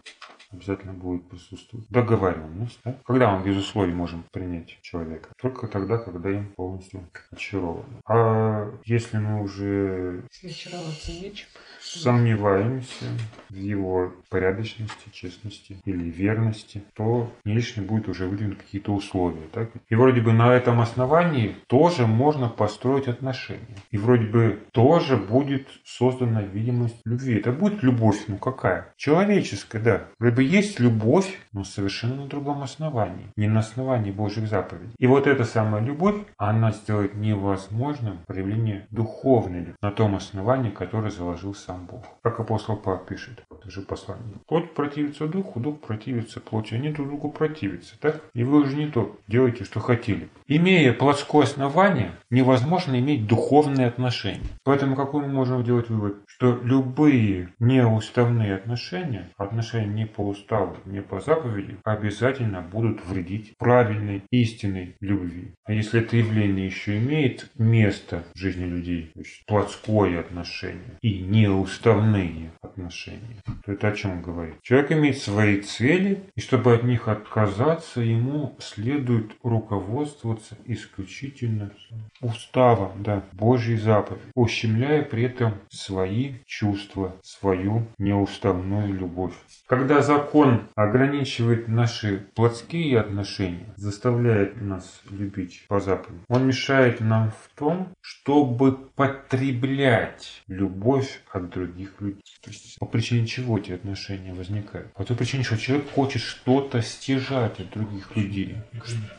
обязательно 0.52 0.92
будет 0.92 1.28
присутствовать 1.28 1.86
договоренность. 1.88 2.78
Да? 2.84 2.96
Когда 3.04 3.36
мы 3.36 3.44
без 3.44 3.56
условий 3.56 3.92
можем 3.92 4.24
принять 4.32 4.78
человека? 4.82 5.30
Только 5.40 5.66
тогда, 5.66 5.98
когда 5.98 6.30
им 6.30 6.52
полностью 6.56 7.08
очарованы. 7.30 8.00
А 8.06 8.70
если 8.84 9.18
мы 9.18 9.42
уже... 9.42 10.24
Очароваться 10.42 11.12
нечем 11.12 11.48
сомневаемся 11.86 13.06
в 13.50 13.54
его 13.54 14.12
порядочности, 14.28 15.08
честности 15.12 15.76
или 15.84 16.10
верности, 16.10 16.82
то 16.94 17.32
не 17.44 17.54
лишне 17.54 17.82
будет 17.82 18.08
уже 18.08 18.26
выдвинуть 18.26 18.58
какие-то 18.58 18.92
условия. 18.92 19.46
Так? 19.52 19.70
И 19.88 19.94
вроде 19.94 20.20
бы 20.20 20.32
на 20.32 20.52
этом 20.52 20.80
основании 20.80 21.56
тоже 21.68 22.06
можно 22.06 22.48
построить 22.48 23.08
отношения. 23.08 23.76
И 23.90 23.98
вроде 23.98 24.26
бы 24.26 24.58
тоже 24.72 25.16
будет 25.16 25.68
создана 25.84 26.42
видимость 26.42 26.96
любви. 27.04 27.38
Это 27.38 27.52
будет 27.52 27.82
любовь, 27.82 28.24
ну 28.26 28.36
какая? 28.36 28.92
Человеческая, 28.96 29.80
да. 29.80 30.04
Вроде 30.18 30.36
бы 30.36 30.42
есть 30.42 30.80
любовь, 30.80 31.38
но 31.52 31.64
совершенно 31.64 32.16
на 32.16 32.26
другом 32.26 32.62
основании. 32.62 33.26
Не 33.36 33.48
на 33.48 33.60
основании 33.60 34.10
Божьих 34.10 34.48
заповедей. 34.48 34.94
И 34.98 35.06
вот 35.06 35.26
эта 35.26 35.44
самая 35.44 35.82
любовь, 35.82 36.16
она 36.36 36.72
сделает 36.72 37.14
невозможным 37.14 38.18
проявление 38.26 38.86
духовной 38.90 39.60
любви 39.60 39.74
на 39.82 39.90
том 39.90 40.16
основании, 40.16 40.70
которое 40.70 41.10
заложил 41.10 41.54
сам 41.54 41.75
Бог. 41.84 42.04
Как 42.22 42.40
апостол 42.40 42.76
Павел 42.76 43.00
пишет 43.00 43.44
в 43.50 43.54
этом 43.54 43.70
же 43.70 43.82
послании. 43.82 44.36
Плоть 44.46 44.72
противится 44.74 45.26
духу, 45.26 45.60
дух 45.60 45.80
противится 45.80 46.40
плоти. 46.40 46.74
Они 46.74 46.90
друг 46.90 47.08
другу 47.08 47.30
противятся, 47.30 47.98
так? 48.00 48.22
И 48.34 48.44
вы 48.44 48.62
уже 48.62 48.76
не 48.76 48.88
то 48.88 49.16
делаете, 49.28 49.64
что 49.64 49.80
хотели. 49.80 50.28
Имея 50.46 50.92
плотское 50.92 51.42
основание, 51.42 52.12
невозможно 52.30 52.98
иметь 52.98 53.26
духовные 53.26 53.86
отношения. 53.86 54.46
Поэтому 54.64 54.96
какой 54.96 55.22
мы 55.22 55.28
можем 55.28 55.64
делать 55.64 55.88
вывод? 55.88 56.16
Что 56.26 56.58
любые 56.62 57.54
неуставные 57.58 58.54
отношения, 58.54 59.30
отношения 59.36 59.86
не 59.86 60.06
по 60.06 60.20
уставу, 60.20 60.76
не 60.84 61.02
по 61.02 61.20
заповеди, 61.20 61.78
обязательно 61.84 62.62
будут 62.62 63.04
вредить 63.06 63.54
правильной, 63.58 64.22
истинной 64.30 64.96
любви. 65.00 65.54
А 65.64 65.72
если 65.72 66.00
это 66.00 66.16
явление 66.16 66.66
еще 66.66 66.98
имеет 66.98 67.50
место 67.56 68.24
в 68.34 68.38
жизни 68.38 68.64
людей, 68.64 69.10
то 69.14 69.20
есть 69.20 69.44
плотское 69.46 70.20
отношение 70.20 70.98
и 71.02 71.20
неуставное, 71.20 71.65
уставные 71.66 72.52
отношения, 72.62 73.42
то 73.64 73.72
это 73.72 73.88
о 73.88 73.92
чем 73.92 74.22
говорит? 74.22 74.62
Человек 74.62 74.92
имеет 74.92 75.18
свои 75.18 75.60
цели, 75.60 76.22
и 76.36 76.40
чтобы 76.40 76.72
от 76.72 76.84
них 76.84 77.08
отказаться, 77.08 78.00
ему 78.00 78.56
следует 78.60 79.32
руководствоваться 79.42 80.56
исключительно 80.66 81.72
уставом, 82.20 83.02
да, 83.02 83.24
Божьей 83.32 83.78
заповедь, 83.78 84.22
ущемляя 84.34 85.02
при 85.02 85.24
этом 85.24 85.54
свои 85.68 86.34
чувства, 86.46 87.16
свою 87.22 87.86
неуставную 87.98 88.94
любовь. 88.94 89.34
Когда 89.66 90.02
закон 90.02 90.68
ограничивает 90.76 91.66
наши 91.66 92.26
плотские 92.36 93.00
отношения, 93.00 93.74
заставляет 93.76 94.62
нас 94.62 95.02
любить 95.10 95.64
по 95.66 95.80
заповеди, 95.80 96.22
он 96.28 96.46
мешает 96.46 97.00
нам 97.00 97.32
в 97.32 97.58
том, 97.58 97.88
чтобы 98.00 98.76
потреблять 98.94 100.42
любовь 100.46 101.22
от 101.32 101.55
других 101.56 102.00
людей. 102.00 102.22
То 102.42 102.50
есть 102.50 102.78
по 102.78 102.86
причине 102.86 103.26
чего 103.26 103.58
эти 103.58 103.72
отношения 103.72 104.34
возникают? 104.34 104.92
По 104.92 105.04
той 105.04 105.16
причине, 105.16 105.42
что 105.42 105.56
человек 105.56 105.90
хочет 105.90 106.22
что-то 106.22 106.82
стяжать 106.82 107.58
от 107.60 107.70
других 107.70 108.14
людей, 108.14 108.56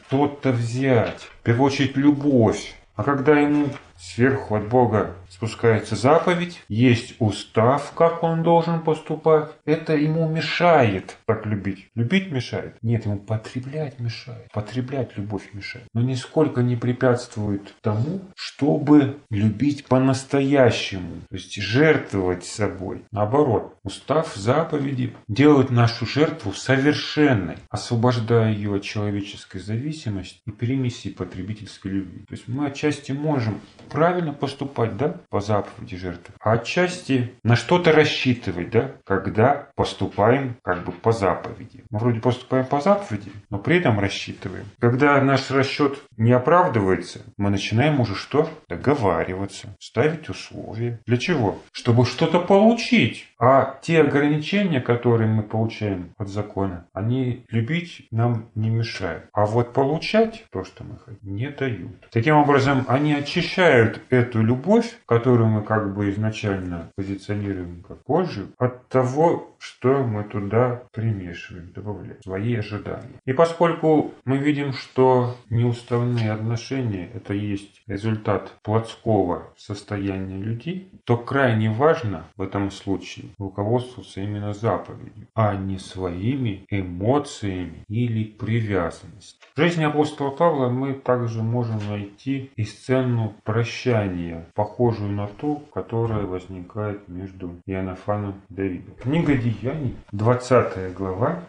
что-то 0.07 0.51
взять. 0.51 1.21
В 1.41 1.43
первую 1.43 1.67
очередь 1.67 1.97
любовь. 1.97 2.75
А 2.95 3.03
когда 3.03 3.39
ему 3.39 3.69
сверху 3.97 4.55
от 4.55 4.67
Бога 4.69 5.15
спускается 5.29 5.95
заповедь, 5.95 6.61
есть 6.67 7.15
устав, 7.19 7.91
как 7.93 8.23
он 8.23 8.43
должен 8.43 8.81
поступать. 8.81 9.49
Это 9.65 9.95
ему 9.95 10.27
мешает 10.27 11.17
так 11.25 11.45
любить. 11.45 11.89
Любить 11.95 12.31
мешает? 12.31 12.75
Нет, 12.81 13.05
ему 13.05 13.17
потреблять 13.19 13.99
мешает. 13.99 14.51
Потреблять 14.51 15.17
любовь 15.17 15.49
мешает. 15.53 15.87
Но 15.93 16.01
нисколько 16.01 16.61
не 16.61 16.75
препятствует 16.75 17.73
тому, 17.81 18.21
чтобы 18.35 19.17
любить 19.29 19.85
по-настоящему. 19.85 21.21
То 21.29 21.35
есть 21.35 21.55
жертвовать 21.61 22.45
собой. 22.45 23.03
Наоборот, 23.11 23.75
устав 23.83 24.35
заповеди 24.35 25.13
делает 25.27 25.69
нашу 25.69 26.05
жертву 26.05 26.53
совершенной, 26.53 27.57
освобождая 27.69 28.53
ее 28.53 28.75
от 28.75 28.83
человеческой 28.83 29.59
зависимости 29.59 30.39
и 30.45 30.51
перемеси 30.51 31.09
потребительской 31.09 31.91
любви. 31.91 32.25
То 32.27 32.33
есть 32.33 32.47
мы 32.47 32.67
отчасти 32.67 33.11
можем 33.11 33.59
правильно 33.89 34.33
поступать, 34.33 34.97
да, 34.97 35.16
по 35.29 35.39
заповеди 35.39 35.97
жертвы, 35.97 36.33
а 36.39 36.53
отчасти 36.53 37.33
на 37.43 37.55
что-то 37.55 37.91
рассчитывать, 37.91 38.69
да, 38.69 38.91
когда 39.05 39.69
поступаем 39.75 40.57
как 40.63 40.83
бы 40.83 40.91
по 40.91 41.11
заповеди. 41.11 41.83
Мы 41.89 41.99
вроде 41.99 42.19
поступаем 42.19 42.65
по 42.65 42.81
заповеди, 42.81 43.31
но 43.49 43.59
при 43.59 43.77
этом 43.77 43.99
рассчитываем. 43.99 44.65
Когда 44.79 45.21
наш 45.21 45.51
расчет 45.51 45.99
не 46.17 46.31
оправдывается, 46.31 47.21
мы 47.37 47.49
начинаем 47.49 47.99
уже 47.99 48.15
что? 48.15 48.49
Договариваться, 48.67 49.75
ставить 49.79 50.29
условия. 50.29 50.99
Для 51.05 51.17
чего? 51.17 51.59
Чтобы 51.71 52.05
что-то 52.05 52.39
получить. 52.39 53.27
А 53.39 53.77
те 53.81 54.01
ограничения, 54.01 54.81
которые 54.81 55.29
мы 55.29 55.43
получаем 55.43 56.13
от 56.17 56.27
закона, 56.27 56.87
они 56.93 57.45
любить 57.49 58.07
нам 58.11 58.49
не 58.55 58.69
мешают. 58.69 59.25
А 59.33 59.45
вот 59.45 59.73
получать 59.73 60.45
то, 60.51 60.63
что 60.63 60.83
мы 60.83 60.97
хотим, 60.97 61.35
не 61.35 61.49
дают. 61.49 62.09
Таким 62.11 62.35
образом, 62.35 62.85
они 62.87 63.13
очищают 63.13 64.01
эту 64.09 64.41
любовь, 64.41 64.97
которую 65.07 65.47
мы 65.47 65.63
как 65.63 65.95
бы 65.95 66.09
изначально 66.09 66.91
позиционируем 66.95 67.83
как 67.87 67.97
Божию, 68.05 68.49
от 68.57 68.87
того, 68.89 69.55
что 69.59 70.03
мы 70.03 70.23
туда 70.23 70.83
примешиваем, 70.91 71.71
добавляем, 71.73 72.21
свои 72.21 72.55
ожидания. 72.55 73.19
И 73.25 73.33
поскольку 73.33 74.11
мы 74.25 74.37
видим, 74.37 74.73
что 74.73 75.35
неуставные 75.49 76.31
отношения– 76.31 77.09
это 77.13 77.33
есть 77.33 77.81
результат 77.87 78.53
плотского 78.63 79.47
состояния 79.57 80.37
людей, 80.37 80.91
то 81.05 81.17
крайне 81.17 81.71
важно 81.71 82.25
в 82.35 82.41
этом 82.41 82.69
случае 82.69 83.27
руководствоваться 83.37 84.21
именно 84.21 84.53
заповедью, 84.53 85.27
а 85.33 85.55
не 85.55 85.79
своими 85.79 86.65
эмоциями 86.69 87.83
или 87.87 88.23
привязанностью. 88.25 89.39
В 89.55 89.59
жизни 89.59 89.83
апостола 89.83 90.31
Павла 90.31 90.69
мы 90.69 90.93
также 90.93 91.41
можем 91.41 91.79
найти 91.89 92.51
и 92.55 92.63
сцену 92.63 93.35
прощания, 93.43 94.45
похожую 94.53 94.96
на 95.05 95.27
ту, 95.27 95.63
которая 95.73 96.25
возникает 96.25 97.07
между 97.07 97.55
Иоаннафаном 97.65 98.41
и 98.49 98.53
Давидом. 98.53 98.95
Книга 98.95 99.35
Деяний, 99.35 99.95
20 100.11 100.93
глава, 100.93 101.39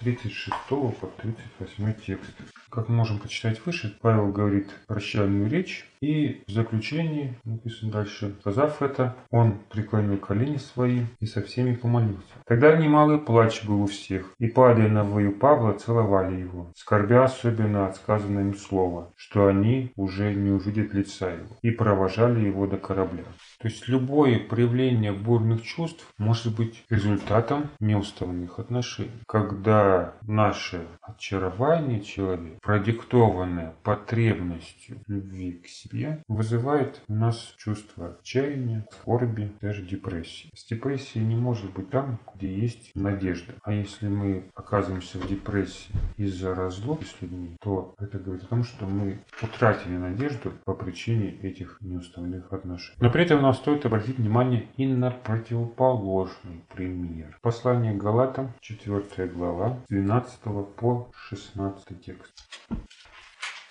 36 0.00 0.54
по 0.68 1.06
38 1.22 1.94
текст. 2.06 2.32
Как 2.70 2.88
мы 2.88 2.96
можем 2.96 3.18
почитать 3.18 3.64
выше, 3.64 3.96
Павел 4.02 4.30
говорит 4.30 4.68
прощальную 4.86 5.48
речь, 5.48 5.88
и 6.00 6.42
в 6.46 6.50
заключении, 6.50 7.38
написано 7.44 7.92
дальше, 7.92 8.34
сказав 8.40 8.82
это, 8.82 9.16
он 9.30 9.58
преклонил 9.70 10.18
колени 10.18 10.58
свои 10.58 11.02
и 11.20 11.26
со 11.26 11.42
всеми 11.42 11.74
помолился. 11.74 12.34
Тогда 12.46 12.76
немалый 12.76 13.18
плач 13.18 13.64
был 13.64 13.82
у 13.82 13.86
всех, 13.86 14.34
и 14.38 14.46
падая 14.46 14.88
на 14.88 15.04
вою 15.04 15.32
Павла, 15.32 15.72
целовали 15.72 16.40
его, 16.40 16.70
скорбя 16.76 17.24
особенно 17.24 17.86
от 17.86 17.96
сказанного 17.96 18.44
им 18.44 18.54
слова, 18.54 19.12
что 19.16 19.46
они 19.46 19.92
уже 19.96 20.34
не 20.34 20.50
увидят 20.50 20.92
лица 20.92 21.30
его, 21.30 21.56
и 21.62 21.70
провожали 21.70 22.44
его 22.44 22.66
до 22.66 22.76
корабля. 22.76 23.24
То 23.58 23.68
есть 23.68 23.88
любое 23.88 24.38
проявление 24.38 25.12
бурных 25.12 25.62
чувств 25.62 26.06
может 26.18 26.54
быть 26.54 26.84
результатом 26.90 27.70
неуставных 27.80 28.58
отношений. 28.58 29.22
Когда 29.26 29.85
наше 30.26 30.86
очарование 31.02 32.00
человека, 32.00 32.58
продиктованное 32.62 33.74
потребностью 33.82 34.98
любви 35.06 35.52
к 35.52 35.68
себе, 35.68 36.22
вызывает 36.28 37.02
у 37.08 37.14
нас 37.14 37.54
чувство 37.56 38.16
отчаяния, 38.20 38.86
скорби, 38.92 39.52
даже 39.60 39.82
депрессии. 39.82 40.50
С 40.54 40.64
депрессией 40.64 41.24
не 41.24 41.36
может 41.36 41.72
быть 41.72 41.90
там, 41.90 42.18
где 42.34 42.52
есть 42.52 42.90
надежда. 42.94 43.54
А 43.62 43.72
если 43.72 44.08
мы 44.08 44.44
оказываемся 44.54 45.18
в 45.18 45.28
депрессии 45.28 45.92
из-за 46.16 46.54
разлуки 46.54 47.04
с 47.04 47.20
людьми, 47.20 47.56
то 47.60 47.94
это 47.98 48.18
говорит 48.18 48.44
о 48.44 48.48
том, 48.48 48.64
что 48.64 48.86
мы 48.86 49.18
утратили 49.42 49.96
надежду 49.96 50.52
по 50.64 50.74
причине 50.74 51.30
этих 51.42 51.78
неуставных 51.80 52.52
отношений. 52.52 52.98
Но 53.00 53.10
при 53.10 53.24
этом 53.24 53.42
нам 53.42 53.54
стоит 53.54 53.86
обратить 53.86 54.18
внимание 54.18 54.68
и 54.76 54.86
на 54.86 55.10
противоположный 55.10 56.64
пример. 56.74 57.38
Послание 57.42 57.94
Галатам, 57.94 58.52
4 58.60 59.28
глава, 59.28 59.75
12 59.88 60.40
по 60.76 61.10
16 61.30 62.00
текст. 62.00 62.48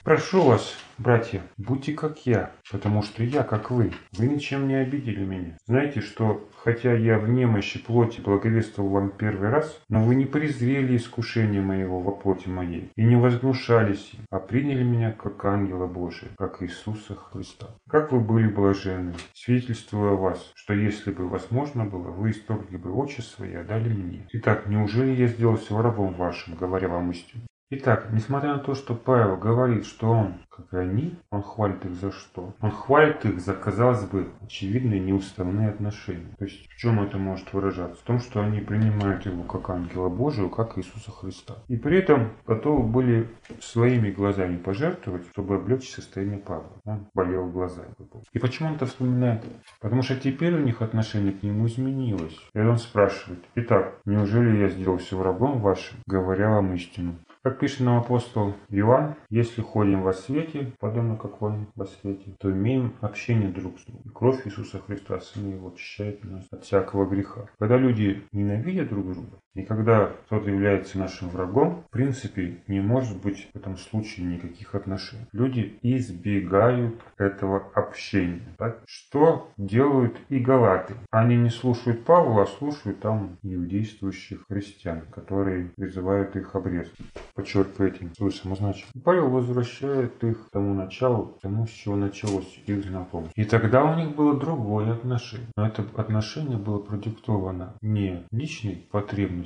Прошу 0.06 0.44
вас, 0.44 0.78
братья, 1.00 1.42
будьте 1.58 1.94
как 1.94 2.28
я, 2.28 2.52
потому 2.72 3.02
что 3.02 3.24
я 3.24 3.42
как 3.42 3.72
вы. 3.72 3.92
Вы 4.12 4.28
ничем 4.28 4.68
не 4.68 4.76
обидели 4.76 5.26
меня. 5.26 5.58
Знаете, 5.66 6.02
что 6.02 6.48
хотя 6.64 6.94
я 6.94 7.18
в 7.18 7.28
немощи 7.28 7.84
плоти 7.84 8.22
благовествовал 8.22 8.92
вам 8.92 9.10
первый 9.10 9.50
раз, 9.50 9.82
но 9.90 10.04
вы 10.04 10.14
не 10.14 10.26
презрели 10.26 10.96
искушение 10.96 11.64
моего 11.64 12.02
во 12.02 12.12
плоти 12.12 12.48
моей 12.48 12.92
и 12.96 13.04
не 13.04 13.16
возгнушались, 13.16 14.12
а 14.30 14.38
приняли 14.38 14.84
меня 14.84 15.12
как 15.12 15.44
ангела 15.44 15.88
Божия, 15.88 16.30
как 16.38 16.62
Иисуса 16.62 17.16
Христа. 17.16 17.70
Как 17.90 18.12
вы 18.12 18.20
были 18.20 18.48
блаженны, 18.48 19.16
свидетельствуя 19.34 20.12
о 20.12 20.18
вас, 20.18 20.52
что 20.54 20.76
если 20.76 21.12
бы 21.12 21.28
возможно 21.28 21.84
было, 21.84 22.12
вы 22.12 22.30
исторгли 22.30 22.78
бы 22.78 22.92
очи 22.92 23.22
свои 23.22 23.56
отдали 23.56 23.90
мне. 23.90 24.28
Итак, 24.34 24.68
неужели 24.68 25.20
я 25.20 25.26
сделался 25.26 25.76
рабом 25.82 26.14
вашим, 26.14 26.54
говоря 26.54 26.90
вам 26.90 27.10
истину? 27.10 27.42
Итак, 27.72 28.10
несмотря 28.12 28.54
на 28.54 28.60
то, 28.60 28.76
что 28.76 28.94
Павел 28.94 29.38
говорит, 29.38 29.88
что 29.88 30.12
он, 30.12 30.36
как 30.50 30.72
и 30.72 30.78
они, 30.78 31.16
он 31.32 31.42
хвалит 31.42 31.84
их 31.84 31.96
за 31.96 32.12
что? 32.12 32.54
Он 32.62 32.70
хвалит 32.70 33.26
их 33.26 33.40
за, 33.40 33.56
казалось 33.56 34.04
бы, 34.06 34.28
очевидные 34.44 35.00
неуставные 35.00 35.70
отношения. 35.70 36.36
То 36.38 36.46
есть 36.46 36.70
в 36.70 36.78
чем 36.78 37.02
это 37.02 37.18
может 37.18 37.52
выражаться? 37.54 38.00
В 38.00 38.06
том, 38.06 38.20
что 38.20 38.42
они 38.42 38.60
принимают 38.60 39.26
его 39.26 39.42
как 39.42 39.68
ангела 39.72 40.10
Божию, 40.10 40.52
как 40.52 40.78
Иисуса 40.78 41.10
Христа. 41.10 41.56
И 41.68 41.76
при 41.76 41.98
этом 41.98 42.34
готовы 42.46 42.84
были 42.84 43.30
своими 43.60 44.12
глазами 44.12 44.58
пожертвовать, 44.58 45.26
чтобы 45.32 45.56
облегчить 45.56 45.96
состояние 45.96 46.38
Павла. 46.38 46.70
Он 46.86 47.08
болел 47.16 47.48
глазами. 47.50 47.96
И 48.32 48.38
почему 48.38 48.70
он 48.70 48.76
это 48.76 48.86
вспоминает? 48.86 49.44
Потому 49.82 50.04
что 50.04 50.16
теперь 50.16 50.54
у 50.54 50.60
них 50.60 50.84
отношение 50.84 51.34
к 51.34 51.42
нему 51.42 51.66
изменилось. 51.66 52.40
И 52.54 52.60
он 52.60 52.78
спрашивает, 52.78 53.44
итак, 53.56 54.00
неужели 54.06 54.56
я 54.58 54.70
сделался 54.70 55.16
врагом 55.18 55.62
вашим, 55.62 55.98
говоря 56.06 56.52
вам 56.52 56.76
истину? 56.76 57.16
Как 57.46 57.60
пишет 57.60 57.82
нам 57.82 58.00
апостол 58.00 58.56
Иоанн, 58.70 59.14
если 59.30 59.62
ходим 59.62 60.02
во 60.02 60.14
свете, 60.14 60.72
подобно 60.80 61.16
как 61.16 61.44
он 61.44 61.68
во 61.76 61.86
свете, 61.86 62.36
то 62.40 62.52
имеем 62.52 62.96
общение 63.02 63.50
друг 63.50 63.80
с 63.80 63.86
другом. 63.86 64.12
Кровь 64.16 64.48
Иисуса 64.48 64.80
Христа, 64.80 65.20
Сына 65.20 65.54
Его, 65.54 65.68
очищает 65.68 66.24
нас 66.24 66.48
от 66.50 66.64
всякого 66.64 67.06
греха. 67.06 67.48
Когда 67.60 67.78
люди 67.78 68.24
ненавидят 68.32 68.90
друг 68.90 69.14
друга, 69.14 69.38
и 69.56 69.64
когда 69.64 70.12
кто-то 70.26 70.50
является 70.50 71.00
нашим 71.00 71.30
врагом, 71.30 71.84
в 71.88 71.92
принципе, 71.92 72.58
не 72.68 72.82
может 72.82 73.22
быть 73.22 73.50
в 73.54 73.58
этом 73.58 73.78
случае 73.78 74.28
никаких 74.28 74.76
отношений. 74.76 75.26
Люди 75.32 75.80
избегают 75.82 77.02
этого 77.18 77.72
общения. 77.74 78.42
Так? 78.58 78.82
Что 78.86 79.50
делают 79.58 80.18
и 80.30 80.40
галаты? 80.40 80.94
Они 81.12 81.38
не 81.38 81.50
слушают 81.50 82.04
Павла, 82.04 82.44
а 82.44 82.48
слушают 82.48 83.00
там 83.00 83.38
иудействующих 83.44 84.46
христиан, 84.48 85.02
которые 85.12 85.70
призывают 85.76 86.36
их 86.36 86.56
обрезать 86.56 86.94
подчеркивает 87.36 88.02
им 88.02 88.14
свою 88.16 88.32
самозначимость. 88.32 88.92
Павел 89.04 89.30
возвращает 89.30 90.24
их 90.24 90.48
к 90.48 90.52
тому 90.52 90.74
началу, 90.74 91.28
к 91.28 91.42
тому, 91.42 91.68
с 91.68 91.70
чего 91.70 91.96
началось 91.96 92.60
их 92.66 92.86
знакомство. 92.86 93.32
И 93.36 93.44
тогда 93.44 93.84
у 93.84 93.96
них 93.96 94.16
было 94.16 94.40
другое 94.40 94.94
отношение. 94.94 95.48
Но 95.56 95.68
это 95.68 95.86
отношение 95.98 96.58
было 96.58 96.80
продиктовано 96.80 97.76
не 97.82 98.24
личной 98.32 98.88
потребностью, 98.90 99.45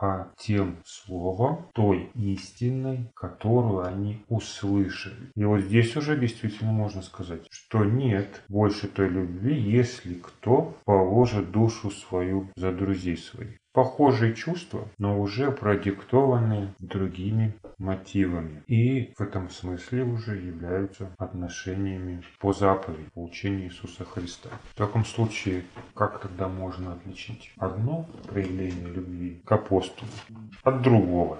а 0.00 0.30
тем 0.36 0.78
словом, 0.84 1.66
той 1.74 2.10
истиной, 2.14 3.10
которую 3.14 3.84
они 3.84 4.22
услышали. 4.28 5.30
И 5.34 5.44
вот 5.44 5.60
здесь 5.60 5.96
уже 5.96 6.18
действительно 6.18 6.72
можно 6.72 7.02
сказать, 7.02 7.46
что 7.50 7.84
нет 7.84 8.42
больше 8.48 8.88
той 8.88 9.08
любви, 9.08 9.58
если 9.58 10.14
кто 10.14 10.76
положит 10.84 11.50
душу 11.50 11.90
свою 11.90 12.50
за 12.56 12.72
друзей 12.72 13.16
своих. 13.16 13.60
Похожие 13.72 14.34
чувства, 14.34 14.88
но 14.98 15.20
уже 15.20 15.52
продиктованные 15.52 16.74
другими 16.80 17.54
мотивами. 17.78 18.64
И 18.66 19.12
в 19.16 19.20
этом 19.20 19.48
смысле 19.48 20.02
уже 20.02 20.36
являются 20.36 21.14
отношениями 21.18 22.22
по 22.40 22.52
заповеди, 22.52 23.08
по 23.14 23.22
учению 23.22 23.68
Иисуса 23.68 24.04
Христа. 24.04 24.48
В 24.72 24.74
таком 24.74 25.04
случае, 25.04 25.64
как 25.94 26.20
тогда 26.20 26.48
можно 26.48 26.94
отличить 26.94 27.52
одно 27.58 28.08
проявление 28.28 28.88
любви 28.88 29.40
к 29.44 29.52
апостолу 29.52 30.10
от 30.64 30.82
другого? 30.82 31.38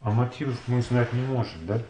А 0.00 0.10
мотивов 0.10 0.58
мы 0.68 0.80
знать 0.80 1.12
не 1.12 1.26
можем, 1.26 1.66
да? 1.66 1.80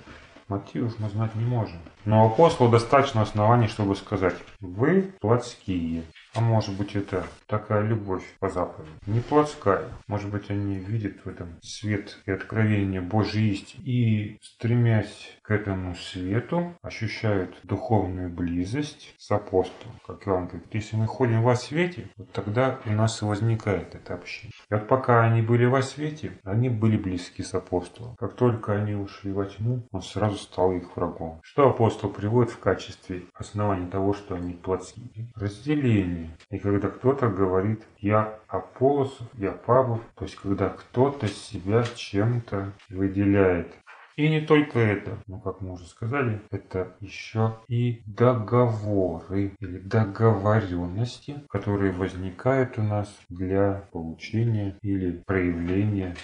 Мотивов 0.48 0.98
мы 0.98 1.08
знать 1.08 1.34
не 1.36 1.44
можем. 1.44 1.78
Но 2.04 2.26
апостолу 2.26 2.70
достаточно 2.70 3.22
оснований, 3.22 3.68
чтобы 3.68 3.96
сказать, 3.96 4.36
вы 4.60 5.14
плотские, 5.20 6.02
а 6.34 6.40
может 6.40 6.76
быть 6.76 6.96
это 6.96 7.24
такая 7.46 7.82
любовь 7.82 8.24
по 8.40 8.48
заповеди. 8.48 8.90
Не 9.06 9.20
плотская. 9.20 9.84
Может 10.08 10.30
быть 10.30 10.50
они 10.50 10.76
видят 10.76 11.24
в 11.24 11.28
этом 11.28 11.48
свет 11.62 12.18
и 12.26 12.32
откровение 12.32 13.00
Божьей 13.00 13.52
истины. 13.52 13.82
И 13.84 14.38
стремясь 14.42 15.38
к 15.42 15.50
этому 15.50 15.94
свету, 15.94 16.74
ощущают 16.82 17.54
духовную 17.62 18.30
близость 18.30 19.14
с 19.18 19.30
апостолом. 19.30 19.94
Как 20.06 20.26
Иоанн 20.26 20.48
говорит, 20.48 20.66
если 20.72 20.96
мы 20.96 21.06
ходим 21.06 21.42
во 21.42 21.54
свете, 21.54 22.08
вот 22.16 22.32
тогда 22.32 22.80
у 22.84 22.90
нас 22.90 23.22
и 23.22 23.24
возникает 23.24 23.94
это 23.94 24.14
общение. 24.14 24.52
И 24.70 24.74
вот 24.74 24.88
пока 24.88 25.22
они 25.22 25.42
были 25.42 25.66
во 25.66 25.82
свете, 25.82 26.32
они 26.44 26.68
были 26.68 26.96
близки 26.96 27.42
с 27.42 27.54
апостолом. 27.54 28.16
Как 28.16 28.34
только 28.34 28.74
они 28.74 28.94
ушли 28.94 29.32
во 29.32 29.44
тьму, 29.44 29.86
он 29.92 30.02
сразу 30.02 30.38
стал 30.38 30.72
их 30.72 30.96
врагом. 30.96 31.40
Что 31.44 31.68
апостол 31.68 32.10
приводит 32.10 32.50
в 32.50 32.58
качестве 32.58 33.24
основания 33.34 33.88
того, 33.88 34.14
что 34.14 34.34
они 34.34 34.54
плотские? 34.54 35.28
Разделение 35.36 36.23
и 36.50 36.58
когда 36.58 36.88
кто-то 36.88 37.28
говорит 37.28 37.82
«я 37.98 38.38
Аполосов», 38.48 39.26
«я 39.34 39.52
Павлов», 39.52 40.00
то 40.16 40.24
есть 40.24 40.36
когда 40.36 40.68
кто-то 40.68 41.28
себя 41.28 41.84
чем-то 41.94 42.72
выделяет. 42.90 43.74
И 44.16 44.28
не 44.28 44.40
только 44.42 44.78
это, 44.78 45.18
но 45.26 45.40
как 45.40 45.60
мы 45.60 45.72
уже 45.72 45.86
сказали, 45.86 46.40
это 46.52 46.96
еще 47.00 47.56
и 47.66 48.00
договоры 48.06 49.54
или 49.58 49.78
договоренности, 49.78 51.42
которые 51.48 51.90
возникают 51.90 52.78
у 52.78 52.82
нас 52.82 53.12
для 53.28 53.84
получения 53.90 54.78
или 54.82 55.20
проявления 55.26 56.14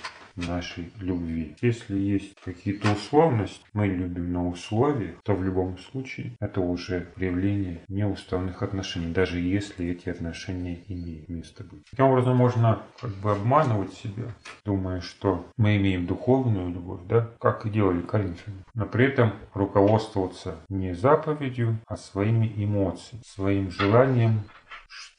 нашей 0.49 0.91
любви. 1.01 1.57
Если 1.61 1.99
есть 1.99 2.35
какие-то 2.45 2.93
условности, 2.93 3.65
мы 3.73 3.87
любим 3.87 4.33
на 4.33 4.49
условиях, 4.49 5.17
то 5.25 5.35
в 5.35 5.45
любом 5.45 5.79
случае 5.79 6.33
это 6.41 6.61
уже 6.61 7.09
проявление 7.15 7.81
неуставных 7.89 8.63
отношений, 8.63 9.13
даже 9.13 9.39
если 9.39 9.89
эти 9.89 10.09
отношения 10.09 10.81
имеют 10.89 11.29
место 11.29 11.65
быть. 11.65 11.85
Таким 11.91 12.07
образом 12.07 12.37
можно 12.37 12.83
как 13.01 13.11
бы 13.17 13.33
обманывать 13.33 13.93
себя, 13.93 14.35
думая, 14.65 15.01
что 15.01 15.47
мы 15.57 15.77
имеем 15.77 16.07
духовную 16.07 16.73
любовь, 16.73 17.01
да, 17.09 17.31
как 17.41 17.67
и 17.67 17.71
делали 17.71 18.01
коринфяне, 18.01 18.65
но 18.75 18.87
при 18.87 19.07
этом 19.07 19.33
руководствоваться 19.55 20.57
не 20.69 20.95
заповедью, 20.95 21.79
а 21.87 21.97
своими 21.97 22.53
эмоциями, 22.57 23.23
своим 23.25 23.71
желанием 23.71 24.43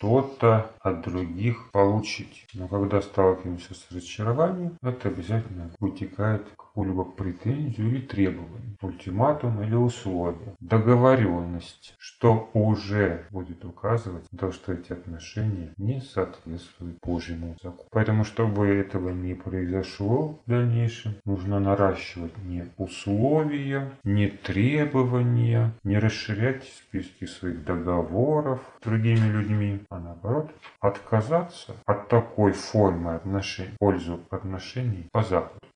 что-то 0.02 0.72
от 0.80 1.02
других 1.02 1.70
получить. 1.72 2.48
Но 2.56 2.68
когда 2.68 3.02
сталкиваемся 3.02 3.76
с 3.76 3.88
разочарованием, 3.92 4.78
это 4.82 5.10
обязательно 5.10 5.70
вытекает 5.80 6.44
какую-либо 6.58 7.04
претензию 7.04 7.90
или 7.90 8.02
требование, 8.02 8.76
ультиматум 8.82 9.62
или 9.62 9.76
условие, 9.76 10.56
договоренность, 10.60 11.94
что 12.00 12.50
уже 12.54 13.26
будет 13.30 13.64
указывать 13.64 14.24
то, 14.38 14.52
что 14.52 14.74
эти 14.74 14.92
отношения 14.92 15.74
не 15.78 16.02
соответствуют 16.02 16.98
Божьему 17.04 17.56
закону. 17.62 17.88
Поэтому, 17.92 18.24
чтобы 18.24 18.68
этого 18.68 19.10
не 19.10 19.36
произошло 19.36 20.40
в 20.46 20.50
дальнейшем, 20.50 21.16
нужно 21.26 21.60
наращивать 21.60 22.36
не 22.44 22.66
условия, 22.78 23.92
не 24.04 24.28
требования, 24.28 25.74
не 25.84 26.00
расширять 26.00 26.64
списки 26.64 27.26
своих 27.26 27.64
договоров 27.66 28.62
с 28.80 28.84
другими 28.84 29.28
людьми, 29.28 29.82
а 29.92 30.00
наоборот, 30.00 30.50
отказаться 30.80 31.76
от 31.86 32.08
такой 32.08 32.54
формы 32.54 33.14
отношений, 33.14 33.76
пользу 33.78 34.22
отношений 34.30 35.10
по 35.12 35.22
Западу. 35.22 35.68